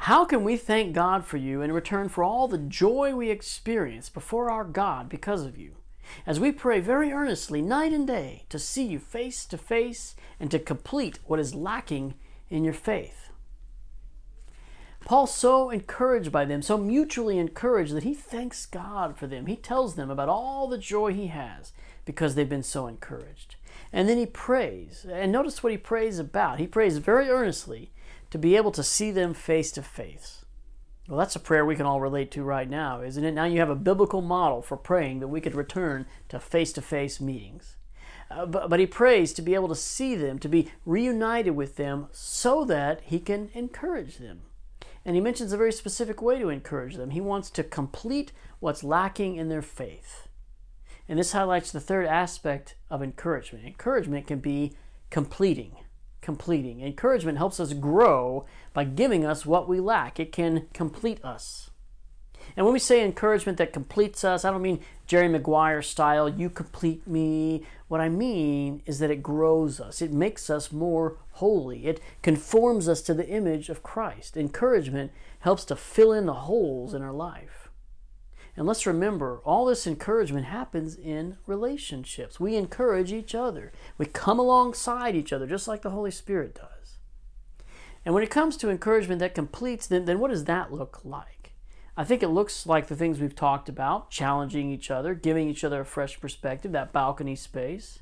How 0.03 0.25
can 0.25 0.45
we 0.45 0.57
thank 0.57 0.95
God 0.95 1.25
for 1.25 1.39
you 1.39 1.63
in 1.63 1.73
return 1.73 2.09
for 2.09 2.23
all 2.23 2.47
the 2.47 2.59
joy 2.59 3.15
we 3.15 3.31
experience 3.31 4.09
before 4.09 4.51
our 4.51 4.65
God 4.65 5.09
because 5.09 5.45
of 5.45 5.59
you? 5.59 5.73
As 6.27 6.39
we 6.39 6.53
pray 6.53 6.81
very 6.81 7.13
earnestly 7.13 7.63
night 7.63 7.93
and 7.93 8.07
day 8.07 8.45
to 8.51 8.59
see 8.59 8.85
you 8.85 8.99
face 8.99 9.45
to 9.47 9.59
face 9.59 10.15
and 10.39 10.51
to 10.51 10.59
complete 10.59 11.19
what 11.25 11.41
is 11.41 11.55
lacking 11.55 12.15
in 12.49 12.63
your 12.63 12.75
faith. 12.75 13.28
Paul's 15.05 15.35
so 15.35 15.71
encouraged 15.71 16.31
by 16.33 16.45
them, 16.45 16.61
so 16.61 16.77
mutually 16.77 17.39
encouraged, 17.39 17.95
that 17.95 18.03
he 18.03 18.15
thanks 18.15 18.67
God 18.67 19.17
for 19.17 19.27
them. 19.27 19.47
He 19.47 19.57
tells 19.57 19.95
them 19.95 20.11
about 20.11 20.29
all 20.29 20.69
the 20.69 20.79
joy 20.79 21.13
he 21.13 21.29
has 21.29 21.73
because 22.05 22.35
they've 22.35 22.49
been 22.49 22.63
so 22.63 22.87
encouraged. 22.87 23.57
And 23.93 24.09
then 24.09 24.19
he 24.19 24.27
prays. 24.27 25.07
And 25.11 25.33
notice 25.33 25.63
what 25.63 25.73
he 25.73 25.79
prays 25.79 26.19
about. 26.19 26.59
He 26.59 26.67
prays 26.67 26.99
very 26.99 27.29
earnestly 27.29 27.91
to 28.31 28.39
be 28.39 28.57
able 28.57 28.73
to 28.73 28.83
see 28.83 29.11
them 29.11 29.35
face 29.35 29.71
to 29.73 29.83
face. 29.83 30.45
Well, 31.09 31.19
that's 31.19 31.37
a 31.37 31.41
prayer 31.41 31.65
we 31.65 31.77
can 31.77 31.87
all 31.87 32.01
relate 32.01 32.31
to 32.33 32.43
right 32.43 32.69
now, 32.69 33.01
isn't 33.01 33.25
it? 33.25 33.33
Now 33.33 33.45
you 33.45 33.61
have 33.61 33.71
a 33.71 33.77
biblical 33.77 34.21
model 34.21 34.61
for 34.61 34.77
praying 34.77 35.21
that 35.21 35.29
we 35.29 35.41
could 35.41 35.55
return 35.55 36.05
to 36.29 36.39
face 36.39 36.71
to 36.75 36.83
face 36.83 37.19
meetings. 37.19 37.77
Uh, 38.31 38.45
but, 38.45 38.69
but 38.69 38.79
he 38.79 38.87
prays 38.87 39.33
to 39.33 39.41
be 39.41 39.55
able 39.55 39.69
to 39.69 39.75
see 39.75 40.15
them, 40.15 40.39
to 40.39 40.49
be 40.51 40.71
reunited 40.85 41.57
with 41.57 41.77
them, 41.77 42.09
so 42.13 42.63
that 42.67 43.01
he 43.05 43.19
can 43.19 43.49
encourage 43.55 44.19
them. 44.19 44.43
And 45.05 45.15
he 45.15 45.21
mentions 45.21 45.53
a 45.53 45.57
very 45.57 45.73
specific 45.73 46.21
way 46.21 46.39
to 46.39 46.49
encourage 46.49 46.97
them. 46.97 47.11
He 47.11 47.21
wants 47.21 47.51
to 47.51 47.65
complete 47.65 48.33
what's 48.61 48.85
lacking 48.85 49.37
in 49.37 49.49
their 49.49 49.63
faith. 49.63 50.29
And 51.09 51.19
this 51.19 51.33
highlights 51.33 51.73
the 51.73 51.81
third 51.81 52.07
aspect 52.07 52.75
of 52.91 53.03
encouragement. 53.03 53.65
Encouragement 53.65 54.27
can 54.27 54.41
be 54.41 54.75
completing. 55.11 55.77
Completing. 56.21 56.83
Encouragement 56.83 57.39
helps 57.39 57.59
us 57.59 57.73
grow 57.73 58.45
by 58.75 58.85
giving 58.85 59.25
us 59.25 59.47
what 59.47 59.69
we 59.69 59.81
lack, 59.81 60.21
it 60.21 60.33
can 60.33 60.67
complete 60.75 61.25
us. 61.25 61.71
And 62.57 62.67
when 62.67 62.73
we 62.73 62.79
say 62.79 63.05
encouragement 63.05 63.59
that 63.59 63.73
completes 63.73 64.25
us, 64.25 64.45
I 64.45 64.51
don't 64.51 64.63
mean 64.63 64.81
Jerry 65.07 65.29
Maguire 65.29 65.83
style, 65.83 66.29
you 66.29 66.51
complete 66.51 67.07
me. 67.07 67.65
What 67.89 68.01
I 68.01 68.09
mean 68.09 68.83
is 68.85 68.99
that 68.99 69.11
it 69.11 69.23
grows 69.23 69.81
us, 69.81 70.03
it 70.03 70.13
makes 70.13 70.51
us 70.51 70.73
more 70.73 71.19
holy, 71.33 71.87
it 71.87 72.01
conforms 72.23 72.89
us 72.89 73.01
to 73.03 73.15
the 73.15 73.29
image 73.29 73.69
of 73.69 73.83
Christ. 73.83 74.37
Encouragement 74.37 75.13
helps 75.41 75.65
to 75.67 75.77
fill 75.77 76.13
in 76.13 76.27
the 76.27 76.35
holes 76.35 76.95
in 76.95 77.03
our 77.03 77.13
life. 77.13 77.71
And 78.57 78.67
let's 78.67 78.87
remember, 78.87 79.41
all 79.45 79.67
this 79.67 79.87
encouragement 79.87 80.47
happens 80.47 80.97
in 80.97 81.37
relationships. 81.47 82.41
We 82.41 82.57
encourage 82.57 83.13
each 83.13 83.35
other, 83.35 83.73
we 83.97 84.07
come 84.07 84.41
alongside 84.41 85.15
each 85.15 85.33
other, 85.33 85.47
just 85.47 85.69
like 85.69 85.83
the 85.83 85.91
Holy 85.91 86.11
Spirit 86.11 86.57
does. 86.57 86.99
And 88.05 88.15
when 88.15 88.25
it 88.25 88.31
comes 88.31 88.57
to 88.57 88.69
encouragement 88.69 89.21
that 89.21 89.35
completes, 89.35 89.87
then, 89.87 90.07
then 90.07 90.19
what 90.19 90.31
does 90.31 90.45
that 90.47 90.73
look 90.73 91.01
like? 91.05 91.38
I 91.99 92.05
think 92.05 92.23
it 92.23 92.29
looks 92.29 92.65
like 92.65 92.87
the 92.87 92.95
things 92.95 93.19
we've 93.19 93.35
talked 93.35 93.69
about 93.69 94.09
challenging 94.09 94.71
each 94.71 94.89
other, 94.89 95.15
giving 95.15 95.49
each 95.49 95.65
other 95.65 95.81
a 95.81 95.85
fresh 95.85 96.21
perspective, 96.21 96.71
that 96.71 96.93
balcony 96.93 97.35
space. 97.35 97.99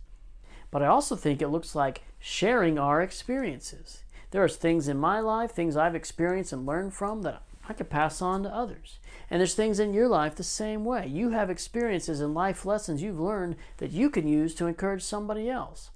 But 0.70 0.82
I 0.82 0.86
also 0.86 1.16
think 1.16 1.40
it 1.40 1.48
looks 1.48 1.74
like 1.74 2.02
sharing 2.18 2.78
our 2.78 3.00
experiences. 3.00 4.02
There 4.32 4.44
are 4.44 4.50
things 4.50 4.86
in 4.86 4.98
my 4.98 5.20
life, 5.20 5.52
things 5.52 5.78
I've 5.78 5.94
experienced 5.94 6.52
and 6.52 6.66
learned 6.66 6.92
from 6.92 7.22
that 7.22 7.40
I 7.70 7.72
could 7.72 7.88
pass 7.88 8.20
on 8.20 8.42
to 8.42 8.54
others. 8.54 8.98
And 9.30 9.40
there's 9.40 9.54
things 9.54 9.80
in 9.80 9.94
your 9.94 10.08
life 10.08 10.34
the 10.34 10.44
same 10.44 10.84
way. 10.84 11.06
You 11.06 11.30
have 11.30 11.48
experiences 11.48 12.20
and 12.20 12.34
life 12.34 12.66
lessons 12.66 13.00
you've 13.00 13.18
learned 13.18 13.56
that 13.78 13.92
you 13.92 14.10
can 14.10 14.28
use 14.28 14.54
to 14.56 14.66
encourage 14.66 15.04
somebody 15.04 15.48
else. 15.48 15.88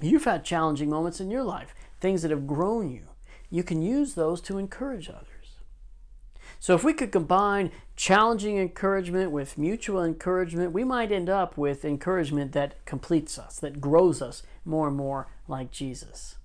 You've 0.00 0.24
had 0.24 0.42
challenging 0.42 0.88
moments 0.88 1.20
in 1.20 1.30
your 1.30 1.44
life, 1.44 1.74
things 2.00 2.22
that 2.22 2.30
have 2.30 2.46
grown 2.46 2.90
you. 2.90 3.08
You 3.50 3.62
can 3.62 3.82
use 3.82 4.14
those 4.14 4.40
to 4.40 4.56
encourage 4.56 5.10
others. 5.10 5.35
So, 6.66 6.74
if 6.74 6.82
we 6.82 6.94
could 6.94 7.12
combine 7.12 7.70
challenging 7.94 8.58
encouragement 8.58 9.30
with 9.30 9.56
mutual 9.56 10.02
encouragement, 10.02 10.72
we 10.72 10.82
might 10.82 11.12
end 11.12 11.30
up 11.30 11.56
with 11.56 11.84
encouragement 11.84 12.50
that 12.54 12.84
completes 12.84 13.38
us, 13.38 13.60
that 13.60 13.80
grows 13.80 14.20
us 14.20 14.42
more 14.64 14.88
and 14.88 14.96
more 14.96 15.28
like 15.46 15.70
Jesus. 15.70 16.38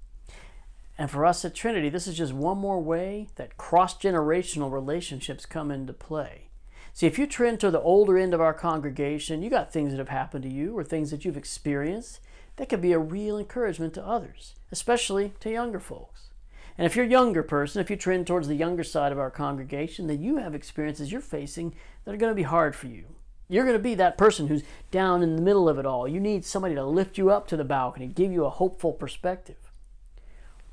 And 0.96 1.10
for 1.10 1.26
us 1.26 1.44
at 1.44 1.56
Trinity, 1.56 1.90
this 1.90 2.06
is 2.06 2.16
just 2.16 2.34
one 2.34 2.60
more 2.60 2.80
way 2.80 3.30
that 3.38 3.58
cross 3.58 3.98
generational 3.98 4.72
relationships 4.72 5.48
come 5.48 5.72
into 5.72 5.92
play. 5.92 6.50
See, 6.94 7.08
if 7.08 7.18
you 7.18 7.26
trend 7.26 7.60
to 7.62 7.72
the 7.72 7.82
older 7.82 8.16
end 8.16 8.36
of 8.36 8.42
our 8.42 8.54
congregation, 8.54 9.42
you 9.42 9.50
got 9.50 9.74
things 9.74 9.90
that 9.90 9.98
have 9.98 10.10
happened 10.10 10.44
to 10.44 10.54
you 10.54 10.78
or 10.78 10.84
things 10.84 11.10
that 11.10 11.26
you've 11.26 11.36
experienced 11.36 12.20
that 12.58 12.70
could 12.70 12.80
be 12.80 12.94
a 12.94 13.00
real 13.00 13.40
encouragement 13.40 13.96
to 13.96 14.06
others, 14.06 14.54
especially 14.72 15.34
to 15.40 15.50
younger 15.50 15.80
folks. 15.80 16.31
And 16.78 16.86
if 16.86 16.96
you're 16.96 17.06
a 17.06 17.10
younger 17.10 17.44
person, 17.44 17.82
if 17.82 17.90
you 17.90 17.96
trend 17.96 18.28
towards 18.28 18.48
the 18.48 18.56
younger 18.56 18.84
side 18.84 19.12
of 19.12 19.20
our 19.20 19.32
congregation, 19.32 20.08
then 20.08 20.22
you 20.22 20.38
have 20.38 20.56
experiences 20.56 21.12
you're 21.12 21.22
facing 21.22 21.76
that 22.06 22.14
are 22.14 22.18
going 22.18 22.32
to 22.32 22.36
be 22.36 22.44
hard 22.44 22.76
for 22.76 22.88
you. 22.88 23.06
You're 23.48 23.66
going 23.66 23.78
to 23.78 23.84
be 23.84 23.96
that 23.96 24.18
person 24.18 24.48
who's 24.48 24.64
down 24.92 25.22
in 25.22 25.36
the 25.36 25.42
middle 25.42 25.68
of 25.68 25.78
it 25.78 25.86
all. 25.86 26.08
You 26.08 26.22
need 26.22 26.46
somebody 26.46 26.74
to 26.76 26.86
lift 26.86 27.18
you 27.18 27.30
up 27.30 27.48
to 27.48 27.58
the 27.58 27.66
balcony, 27.66 28.08
give 28.08 28.32
you 28.32 28.46
a 28.46 28.50
hopeful 28.50 28.94
perspective. 28.94 29.58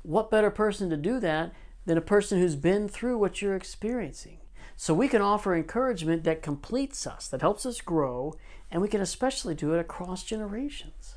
What 0.01 0.31
better 0.31 0.49
person 0.49 0.89
to 0.89 0.97
do 0.97 1.19
that 1.19 1.53
than 1.85 1.97
a 1.97 2.01
person 2.01 2.39
who's 2.39 2.55
been 2.55 2.87
through 2.87 3.17
what 3.17 3.41
you're 3.41 3.55
experiencing? 3.55 4.37
So 4.77 4.93
we 4.93 5.09
can 5.09 5.21
offer 5.21 5.53
encouragement 5.53 6.23
that 6.23 6.41
completes 6.41 7.05
us, 7.05 7.27
that 7.27 7.41
helps 7.41 7.65
us 7.65 7.81
grow, 7.81 8.35
and 8.71 8.81
we 8.81 8.87
can 8.87 9.01
especially 9.01 9.53
do 9.53 9.73
it 9.73 9.79
across 9.79 10.23
generations. 10.23 11.15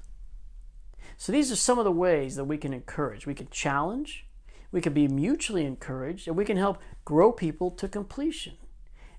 So 1.17 1.31
these 1.31 1.53
are 1.53 1.57
some 1.57 1.79
of 1.79 1.85
the 1.85 1.93
ways 1.93 2.35
that 2.35 2.47
we 2.47 2.59
can 2.59 2.73
encourage. 2.73 3.25
We 3.25 3.35
can 3.35 3.47
challenge, 3.51 4.27
we 4.73 4.81
can 4.81 4.95
be 4.95 5.07
mutually 5.07 5.65
encouraged, 5.65 6.27
and 6.27 6.37
we 6.37 6.45
can 6.45 6.57
help 6.57 6.79
grow 7.05 7.31
people 7.31 7.71
to 7.73 7.87
completion. 7.87 8.55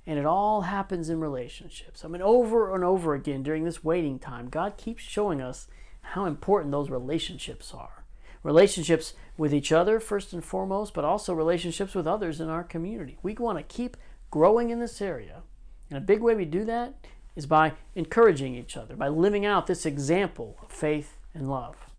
And 0.06 0.20
it 0.20 0.26
all 0.26 0.62
happens 0.62 1.10
in 1.10 1.22
relationships. 1.22 2.04
I 2.04 2.10
mean, 2.10 2.22
over 2.22 2.76
and 2.76 2.84
over 2.84 3.14
again 3.14 3.44
during 3.44 3.64
this 3.64 3.84
waiting 3.84 4.20
time, 4.20 4.50
God 4.50 4.76
keeps 4.76 5.04
showing 5.04 5.42
us 5.42 5.68
how 6.02 6.26
important 6.26 6.72
those 6.72 6.90
relationships 6.90 7.74
are. 7.74 8.04
Relationships 8.42 9.14
with 9.38 9.54
each 9.54 9.72
other, 9.72 10.02
first 10.02 10.34
and 10.34 10.44
foremost, 10.44 10.94
but 10.94 11.06
also 11.06 11.34
relationships 11.34 11.96
with 11.96 12.06
others 12.06 12.42
in 12.42 12.50
our 12.50 12.64
community. 12.64 13.18
We 13.24 13.36
want 13.36 13.58
to 13.58 13.64
keep 13.64 13.96
growing 14.30 14.70
in 14.70 14.80
this 14.80 15.02
area. 15.02 15.44
And 15.90 15.98
a 15.98 16.02
big 16.02 16.22
way 16.22 16.36
we 16.36 16.46
do 16.46 16.66
that 16.66 16.96
is 17.36 17.46
by 17.46 17.74
encouraging 17.96 18.56
each 18.56 18.76
other, 18.76 18.96
by 18.96 19.08
living 19.08 19.46
out 19.46 19.68
this 19.68 19.86
example 19.86 20.58
of 20.62 20.72
faith 20.72 21.18
and 21.34 21.50
love. 21.50 21.93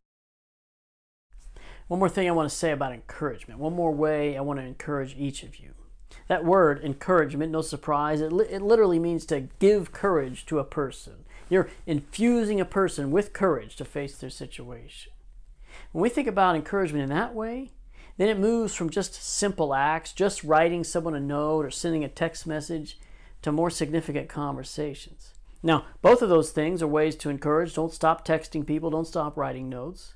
One 1.88 2.00
more 2.00 2.08
thing 2.08 2.28
I 2.28 2.32
want 2.32 2.48
to 2.48 2.54
say 2.54 2.70
about 2.70 2.92
encouragement. 2.92 3.60
One 3.60 3.74
more 3.74 3.92
way 3.92 4.36
I 4.36 4.40
want 4.40 4.58
to 4.58 4.64
encourage 4.66 5.14
each 5.16 5.42
of 5.42 5.56
you. 5.56 5.74
That 6.28 6.44
word, 6.44 6.82
encouragement, 6.82 7.52
no 7.52 7.60
surprise, 7.60 8.20
it, 8.20 8.32
li- 8.32 8.46
it 8.48 8.62
literally 8.62 8.98
means 8.98 9.26
to 9.26 9.48
give 9.58 9.92
courage 9.92 10.46
to 10.46 10.58
a 10.58 10.64
person. 10.64 11.24
You're 11.50 11.68
infusing 11.86 12.60
a 12.60 12.64
person 12.64 13.10
with 13.10 13.34
courage 13.34 13.76
to 13.76 13.84
face 13.84 14.16
their 14.16 14.30
situation. 14.30 15.12
When 15.92 16.02
we 16.02 16.08
think 16.08 16.26
about 16.26 16.56
encouragement 16.56 17.02
in 17.02 17.10
that 17.10 17.34
way, 17.34 17.72
then 18.16 18.28
it 18.28 18.38
moves 18.38 18.74
from 18.74 18.90
just 18.90 19.14
simple 19.14 19.74
acts, 19.74 20.12
just 20.12 20.44
writing 20.44 20.84
someone 20.84 21.14
a 21.14 21.20
note 21.20 21.66
or 21.66 21.70
sending 21.70 22.04
a 22.04 22.08
text 22.08 22.46
message, 22.46 22.98
to 23.42 23.52
more 23.52 23.68
significant 23.70 24.28
conversations. 24.28 25.34
Now, 25.62 25.84
both 26.00 26.22
of 26.22 26.30
those 26.30 26.50
things 26.50 26.80
are 26.82 26.86
ways 26.86 27.16
to 27.16 27.28
encourage. 27.28 27.74
Don't 27.74 27.92
stop 27.92 28.26
texting 28.26 28.66
people, 28.66 28.88
don't 28.88 29.06
stop 29.06 29.36
writing 29.36 29.68
notes. 29.68 30.14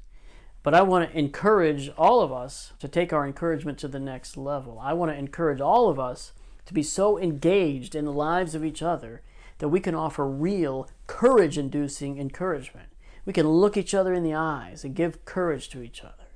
But 0.69 0.75
I 0.75 0.83
want 0.83 1.11
to 1.11 1.19
encourage 1.19 1.89
all 1.97 2.21
of 2.21 2.31
us 2.31 2.75
to 2.81 2.89
take 2.89 3.11
our 3.11 3.27
encouragement 3.27 3.79
to 3.79 3.89
the 3.89 3.99
next 3.99 4.37
level. 4.37 4.79
I 4.79 4.93
want 4.93 5.11
to 5.11 5.17
encourage 5.17 5.63
all 5.63 5.89
of 5.89 5.99
us 5.99 6.33
to 6.67 6.75
be 6.75 6.83
so 6.83 7.19
engaged 7.19 7.95
in 7.95 8.05
the 8.05 8.13
lives 8.13 8.55
of 8.55 8.63
each 8.63 8.83
other 8.83 9.23
that 9.61 9.71
we 9.71 9.81
can 9.81 9.95
offer 9.95 10.29
real 10.29 10.87
courage 11.07 11.57
inducing 11.57 12.19
encouragement. 12.19 12.91
We 13.25 13.33
can 13.33 13.49
look 13.49 13.79
each 13.79 13.95
other 13.95 14.13
in 14.13 14.25
the 14.25 14.35
eyes 14.35 14.85
and 14.85 14.95
give 14.95 15.25
courage 15.25 15.71
to 15.71 15.81
each 15.81 16.05
other. 16.05 16.29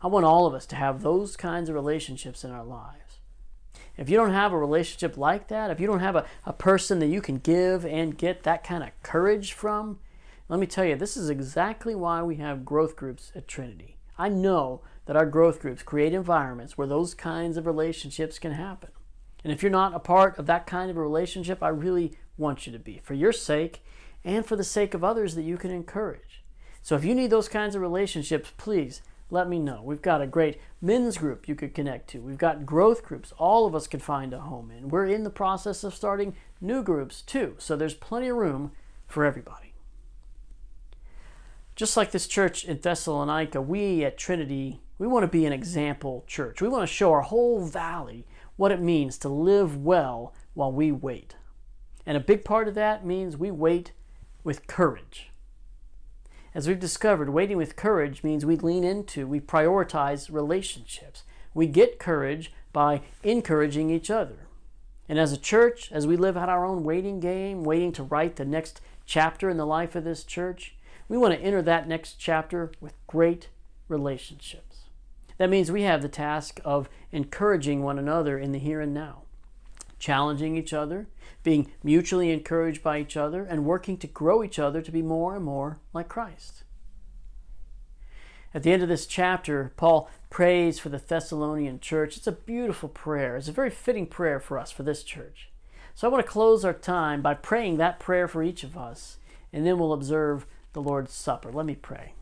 I 0.00 0.06
want 0.06 0.24
all 0.24 0.46
of 0.46 0.54
us 0.54 0.64
to 0.68 0.76
have 0.76 1.02
those 1.02 1.36
kinds 1.36 1.68
of 1.68 1.74
relationships 1.74 2.42
in 2.42 2.52
our 2.52 2.64
lives. 2.64 3.20
If 3.98 4.08
you 4.08 4.16
don't 4.16 4.32
have 4.32 4.54
a 4.54 4.58
relationship 4.58 5.18
like 5.18 5.48
that, 5.48 5.70
if 5.70 5.78
you 5.78 5.86
don't 5.86 6.00
have 6.00 6.16
a, 6.16 6.24
a 6.46 6.54
person 6.54 7.00
that 7.00 7.08
you 7.08 7.20
can 7.20 7.36
give 7.36 7.84
and 7.84 8.16
get 8.16 8.44
that 8.44 8.64
kind 8.64 8.82
of 8.82 8.92
courage 9.02 9.52
from, 9.52 9.98
let 10.48 10.60
me 10.60 10.66
tell 10.66 10.84
you, 10.84 10.94
this 10.94 11.16
is 11.16 11.30
exactly 11.30 11.94
why 11.94 12.22
we 12.22 12.36
have 12.36 12.64
growth 12.64 12.96
groups 12.96 13.32
at 13.34 13.48
Trinity. 13.48 13.96
I 14.18 14.28
know 14.28 14.82
that 15.06 15.16
our 15.16 15.26
growth 15.26 15.60
groups 15.60 15.82
create 15.82 16.12
environments 16.12 16.76
where 16.76 16.86
those 16.86 17.14
kinds 17.14 17.56
of 17.56 17.66
relationships 17.66 18.38
can 18.38 18.52
happen. 18.52 18.90
And 19.42 19.52
if 19.52 19.62
you're 19.62 19.72
not 19.72 19.94
a 19.94 19.98
part 19.98 20.38
of 20.38 20.46
that 20.46 20.66
kind 20.66 20.90
of 20.90 20.96
a 20.96 21.02
relationship, 21.02 21.62
I 21.62 21.68
really 21.68 22.12
want 22.36 22.66
you 22.66 22.72
to 22.72 22.78
be 22.78 23.00
for 23.02 23.14
your 23.14 23.32
sake 23.32 23.82
and 24.24 24.44
for 24.44 24.56
the 24.56 24.64
sake 24.64 24.94
of 24.94 25.02
others 25.02 25.34
that 25.34 25.42
you 25.42 25.56
can 25.56 25.70
encourage. 25.70 26.42
So 26.82 26.94
if 26.94 27.04
you 27.04 27.14
need 27.14 27.30
those 27.30 27.48
kinds 27.48 27.74
of 27.74 27.82
relationships, 27.82 28.52
please 28.56 29.00
let 29.30 29.48
me 29.48 29.58
know. 29.58 29.82
We've 29.82 30.02
got 30.02 30.20
a 30.20 30.26
great 30.26 30.60
men's 30.82 31.16
group 31.16 31.48
you 31.48 31.54
could 31.54 31.74
connect 31.74 32.08
to. 32.10 32.20
We've 32.20 32.38
got 32.38 32.66
growth 32.66 33.02
groups 33.02 33.32
all 33.38 33.66
of 33.66 33.74
us 33.74 33.86
could 33.86 34.02
find 34.02 34.34
a 34.34 34.40
home 34.40 34.70
in. 34.70 34.90
We're 34.90 35.06
in 35.06 35.24
the 35.24 35.30
process 35.30 35.84
of 35.84 35.94
starting 35.94 36.36
new 36.60 36.82
groups 36.82 37.22
too, 37.22 37.56
so 37.58 37.76
there's 37.76 37.94
plenty 37.94 38.28
of 38.28 38.36
room 38.36 38.72
for 39.08 39.24
everybody. 39.24 39.63
Just 41.76 41.96
like 41.96 42.12
this 42.12 42.28
church 42.28 42.64
in 42.64 42.78
Thessalonica, 42.78 43.60
we 43.60 44.04
at 44.04 44.16
Trinity, 44.16 44.80
we 44.96 45.08
want 45.08 45.24
to 45.24 45.28
be 45.28 45.44
an 45.44 45.52
example 45.52 46.24
church. 46.28 46.62
We 46.62 46.68
want 46.68 46.82
to 46.88 46.94
show 46.94 47.12
our 47.12 47.22
whole 47.22 47.64
valley 47.64 48.26
what 48.56 48.70
it 48.70 48.80
means 48.80 49.18
to 49.18 49.28
live 49.28 49.76
well 49.76 50.32
while 50.54 50.70
we 50.70 50.92
wait. 50.92 51.34
And 52.06 52.16
a 52.16 52.20
big 52.20 52.44
part 52.44 52.68
of 52.68 52.74
that 52.76 53.04
means 53.04 53.36
we 53.36 53.50
wait 53.50 53.90
with 54.44 54.68
courage. 54.68 55.30
As 56.54 56.68
we've 56.68 56.78
discovered, 56.78 57.30
waiting 57.30 57.56
with 57.56 57.74
courage 57.74 58.22
means 58.22 58.46
we 58.46 58.56
lean 58.56 58.84
into, 58.84 59.26
we 59.26 59.40
prioritize 59.40 60.32
relationships. 60.32 61.24
We 61.54 61.66
get 61.66 61.98
courage 61.98 62.52
by 62.72 63.00
encouraging 63.24 63.90
each 63.90 64.10
other. 64.10 64.46
And 65.08 65.18
as 65.18 65.32
a 65.32 65.36
church, 65.36 65.90
as 65.90 66.06
we 66.06 66.16
live 66.16 66.36
out 66.36 66.48
our 66.48 66.64
own 66.64 66.84
waiting 66.84 67.18
game, 67.18 67.64
waiting 67.64 67.90
to 67.92 68.04
write 68.04 68.36
the 68.36 68.44
next 68.44 68.80
chapter 69.04 69.50
in 69.50 69.56
the 69.56 69.66
life 69.66 69.96
of 69.96 70.04
this 70.04 70.22
church, 70.22 70.76
we 71.14 71.20
want 71.20 71.32
to 71.32 71.40
enter 71.46 71.62
that 71.62 71.86
next 71.86 72.14
chapter 72.18 72.72
with 72.80 72.94
great 73.06 73.48
relationships. 73.86 74.86
That 75.38 75.48
means 75.48 75.70
we 75.70 75.82
have 75.82 76.02
the 76.02 76.08
task 76.08 76.58
of 76.64 76.88
encouraging 77.12 77.84
one 77.84 78.00
another 78.00 78.36
in 78.36 78.50
the 78.50 78.58
here 78.58 78.80
and 78.80 78.92
now, 78.92 79.22
challenging 80.00 80.56
each 80.56 80.72
other, 80.72 81.06
being 81.44 81.70
mutually 81.84 82.32
encouraged 82.32 82.82
by 82.82 82.98
each 82.98 83.16
other, 83.16 83.44
and 83.44 83.64
working 83.64 83.96
to 83.98 84.08
grow 84.08 84.42
each 84.42 84.58
other 84.58 84.82
to 84.82 84.90
be 84.90 85.02
more 85.02 85.36
and 85.36 85.44
more 85.44 85.78
like 85.92 86.08
Christ. 86.08 86.64
At 88.52 88.64
the 88.64 88.72
end 88.72 88.82
of 88.82 88.88
this 88.88 89.06
chapter, 89.06 89.72
Paul 89.76 90.10
prays 90.30 90.80
for 90.80 90.88
the 90.88 90.98
Thessalonian 90.98 91.78
church. 91.78 92.16
It's 92.16 92.26
a 92.26 92.32
beautiful 92.32 92.88
prayer. 92.88 93.36
It's 93.36 93.46
a 93.46 93.52
very 93.52 93.70
fitting 93.70 94.08
prayer 94.08 94.40
for 94.40 94.58
us, 94.58 94.72
for 94.72 94.82
this 94.82 95.04
church. 95.04 95.48
So 95.94 96.08
I 96.08 96.10
want 96.10 96.26
to 96.26 96.32
close 96.32 96.64
our 96.64 96.72
time 96.72 97.22
by 97.22 97.34
praying 97.34 97.76
that 97.76 98.00
prayer 98.00 98.26
for 98.26 98.42
each 98.42 98.64
of 98.64 98.76
us, 98.76 99.18
and 99.52 99.64
then 99.64 99.78
we'll 99.78 99.92
observe 99.92 100.44
the 100.74 100.82
Lord's 100.82 101.12
Supper. 101.12 101.50
Let 101.50 101.64
me 101.64 101.74
pray. 101.74 102.12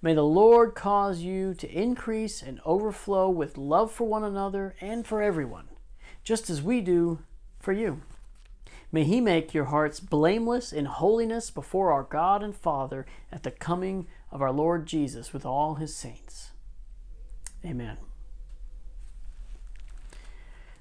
May 0.00 0.14
the 0.14 0.22
Lord 0.22 0.76
cause 0.76 1.20
you 1.20 1.54
to 1.54 1.68
increase 1.68 2.40
and 2.40 2.60
overflow 2.64 3.28
with 3.28 3.58
love 3.58 3.90
for 3.90 4.04
one 4.04 4.22
another 4.22 4.76
and 4.80 5.04
for 5.04 5.20
everyone, 5.20 5.68
just 6.22 6.48
as 6.48 6.62
we 6.62 6.80
do 6.80 7.18
for 7.58 7.72
you. 7.72 8.02
May 8.92 9.02
He 9.04 9.20
make 9.20 9.52
your 9.52 9.66
hearts 9.66 9.98
blameless 9.98 10.72
in 10.72 10.84
holiness 10.84 11.50
before 11.50 11.92
our 11.92 12.04
God 12.04 12.42
and 12.42 12.56
Father 12.56 13.06
at 13.32 13.42
the 13.42 13.50
coming 13.50 14.06
of 14.30 14.40
our 14.40 14.52
Lord 14.52 14.86
Jesus 14.86 15.32
with 15.32 15.44
all 15.44 15.74
His 15.74 15.94
saints. 15.94 16.52
Amen. 17.64 17.98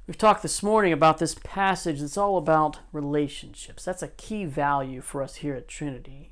We've 0.07 0.17
talked 0.17 0.41
this 0.41 0.63
morning 0.63 0.93
about 0.93 1.17
this 1.17 1.35
passage 1.35 1.99
that's 1.99 2.15
all 2.15 2.37
about 2.37 2.79
relationships. 2.93 3.83
That's 3.83 4.01
a 4.01 4.07
key 4.07 4.45
value 4.45 5.01
for 5.01 5.21
us 5.21 5.35
here 5.35 5.53
at 5.53 5.67
Trinity. 5.67 6.31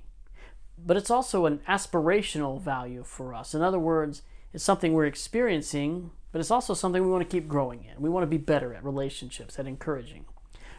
But 0.78 0.96
it's 0.96 1.12
also 1.12 1.46
an 1.46 1.60
aspirational 1.68 2.62
value 2.62 3.04
for 3.04 3.34
us. 3.34 3.54
In 3.54 3.62
other 3.62 3.78
words, 3.78 4.22
it's 4.54 4.64
something 4.64 4.94
we're 4.94 5.06
experiencing, 5.06 6.12
but 6.32 6.40
it's 6.40 6.52
also 6.52 6.74
something 6.74 7.04
we 7.04 7.12
want 7.12 7.30
to 7.30 7.38
keep 7.38 7.50
growing 7.50 7.84
in. 7.84 8.02
We 8.02 8.10
want 8.10 8.24
to 8.24 8.28
be 8.28 8.38
better 8.38 8.74
at 8.74 8.86
relationships, 8.86 9.60
at 9.60 9.68
encouraging 9.68 10.24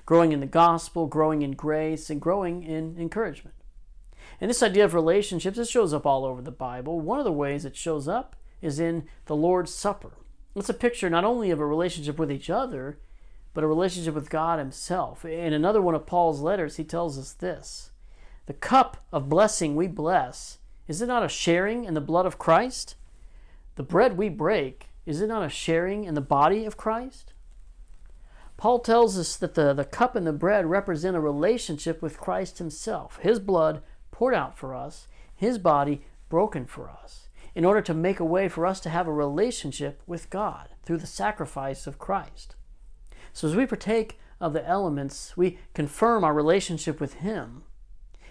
growing 0.06 0.32
in 0.32 0.40
the 0.40 0.46
gospel, 0.46 1.06
growing 1.06 1.42
in 1.42 1.50
grace, 1.50 2.08
and 2.08 2.20
growing 2.20 2.62
in 2.62 2.96
encouragement. 2.96 3.56
And 4.40 4.48
this 4.48 4.62
idea 4.62 4.84
of 4.84 4.94
relationships, 4.94 5.58
it 5.58 5.68
shows 5.68 5.92
up 5.92 6.06
all 6.06 6.24
over 6.24 6.40
the 6.40 6.52
Bible. 6.52 7.00
One 7.00 7.18
of 7.18 7.24
the 7.24 7.32
ways 7.32 7.64
it 7.64 7.76
shows 7.76 8.06
up 8.06 8.36
is 8.62 8.78
in 8.78 9.06
the 9.26 9.34
Lord's 9.36 9.74
Supper. 9.74 10.12
It's 10.56 10.70
a 10.70 10.74
picture 10.74 11.10
not 11.10 11.24
only 11.24 11.50
of 11.50 11.60
a 11.60 11.66
relationship 11.66 12.18
with 12.18 12.32
each 12.32 12.48
other, 12.48 12.98
but 13.52 13.62
a 13.62 13.66
relationship 13.66 14.14
with 14.14 14.30
God 14.30 14.58
Himself. 14.58 15.22
In 15.24 15.52
another 15.52 15.82
one 15.82 15.94
of 15.94 16.06
Paul's 16.06 16.40
letters, 16.40 16.76
he 16.76 16.84
tells 16.84 17.18
us 17.18 17.32
this 17.32 17.90
The 18.46 18.54
cup 18.54 19.04
of 19.12 19.28
blessing 19.28 19.76
we 19.76 19.86
bless, 19.86 20.58
is 20.88 21.02
it 21.02 21.06
not 21.06 21.22
a 21.22 21.28
sharing 21.28 21.84
in 21.84 21.92
the 21.92 22.00
blood 22.00 22.24
of 22.24 22.38
Christ? 22.38 22.94
The 23.74 23.82
bread 23.82 24.16
we 24.16 24.30
break, 24.30 24.88
is 25.04 25.20
it 25.20 25.26
not 25.26 25.44
a 25.44 25.50
sharing 25.50 26.04
in 26.04 26.14
the 26.14 26.22
body 26.22 26.64
of 26.64 26.78
Christ? 26.78 27.34
Paul 28.56 28.78
tells 28.78 29.18
us 29.18 29.36
that 29.36 29.54
the, 29.54 29.74
the 29.74 29.84
cup 29.84 30.16
and 30.16 30.26
the 30.26 30.32
bread 30.32 30.64
represent 30.64 31.16
a 31.16 31.20
relationship 31.20 32.00
with 32.00 32.18
Christ 32.18 32.56
Himself, 32.56 33.18
His 33.18 33.38
blood 33.38 33.82
poured 34.10 34.32
out 34.32 34.56
for 34.56 34.74
us, 34.74 35.06
His 35.34 35.58
body 35.58 36.02
broken 36.30 36.64
for 36.64 36.88
us, 36.88 37.28
in 37.56 37.64
order 37.64 37.80
to 37.80 37.94
make 37.94 38.20
a 38.20 38.24
way 38.24 38.48
for 38.48 38.66
us 38.66 38.80
to 38.80 38.90
have 38.90 39.08
a 39.08 39.12
relationship 39.12 40.02
with 40.06 40.28
God 40.28 40.68
through 40.84 40.98
the 40.98 41.06
sacrifice 41.06 41.86
of 41.86 41.98
Christ. 41.98 42.54
So 43.32 43.48
as 43.48 43.56
we 43.56 43.64
partake 43.64 44.20
of 44.38 44.52
the 44.52 44.68
elements, 44.68 45.38
we 45.38 45.58
confirm 45.72 46.22
our 46.22 46.34
relationship 46.34 47.00
with 47.00 47.14
Him. 47.14 47.62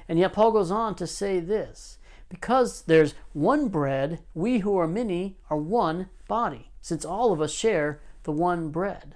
And 0.07 0.19
yet, 0.19 0.31
Paul 0.31 0.51
goes 0.51 0.69
on 0.69 0.93
to 0.95 1.07
say 1.07 1.39
this 1.39 1.97
because 2.29 2.83
there's 2.83 3.15
one 3.33 3.67
bread, 3.67 4.19
we 4.35 4.59
who 4.59 4.77
are 4.77 4.88
many 4.88 5.39
are 5.49 5.57
one 5.57 6.09
body, 6.27 6.69
since 6.79 7.03
all 7.03 7.33
of 7.33 7.41
us 7.41 7.51
share 7.51 8.03
the 8.23 8.31
one 8.31 8.69
bread. 8.69 9.15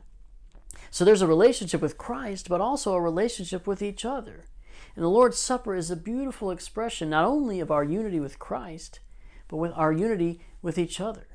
So 0.90 1.06
there's 1.06 1.22
a 1.22 1.28
relationship 1.28 1.82
with 1.82 2.00
Christ, 2.00 2.50
but 2.50 2.62
also 2.62 2.96
a 2.96 3.02
relationship 3.02 3.68
with 3.68 3.84
each 3.84 4.04
other. 4.04 4.46
And 4.96 5.06
the 5.06 5.10
Lord's 5.10 5.38
Supper 5.38 5.76
is 5.76 5.92
a 5.92 5.96
beautiful 5.96 6.50
expression 6.50 7.12
not 7.12 7.26
only 7.26 7.60
of 7.60 7.70
our 7.70 7.84
unity 7.84 8.20
with 8.20 8.40
Christ, 8.40 9.02
but 9.50 9.58
with 9.58 9.74
our 9.76 9.92
unity 9.92 10.40
with 10.62 10.78
each 10.78 11.02
other. 11.02 11.28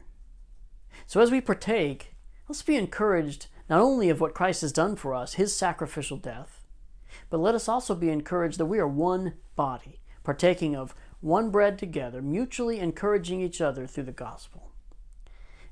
So 1.07 1.21
as 1.21 1.31
we 1.31 1.43
partake, 1.43 2.15
let's 2.49 2.63
be 2.63 2.77
encouraged 2.77 3.49
not 3.69 3.81
only 3.81 4.09
of 4.09 4.21
what 4.21 4.35
Christ 4.35 4.63
has 4.63 4.73
done 4.73 4.97
for 4.97 5.15
us, 5.15 5.35
his 5.35 5.55
sacrificial 5.55 6.17
death, 6.17 6.65
but 7.29 7.41
let 7.41 7.55
us 7.55 7.69
also 7.69 7.95
be 7.95 8.11
encouraged 8.11 8.59
that 8.59 8.67
we 8.67 8.79
are 8.79 8.89
one 8.89 9.35
body, 9.57 10.01
partaking 10.23 10.75
of 10.75 10.95
one 11.21 11.51
bread 11.51 11.79
together, 11.79 12.23
mutually 12.23 12.79
encouraging 12.81 13.41
each 13.41 13.61
other 13.61 13.87
through 13.87 14.05
the 14.05 14.13
gospel. 14.13 14.71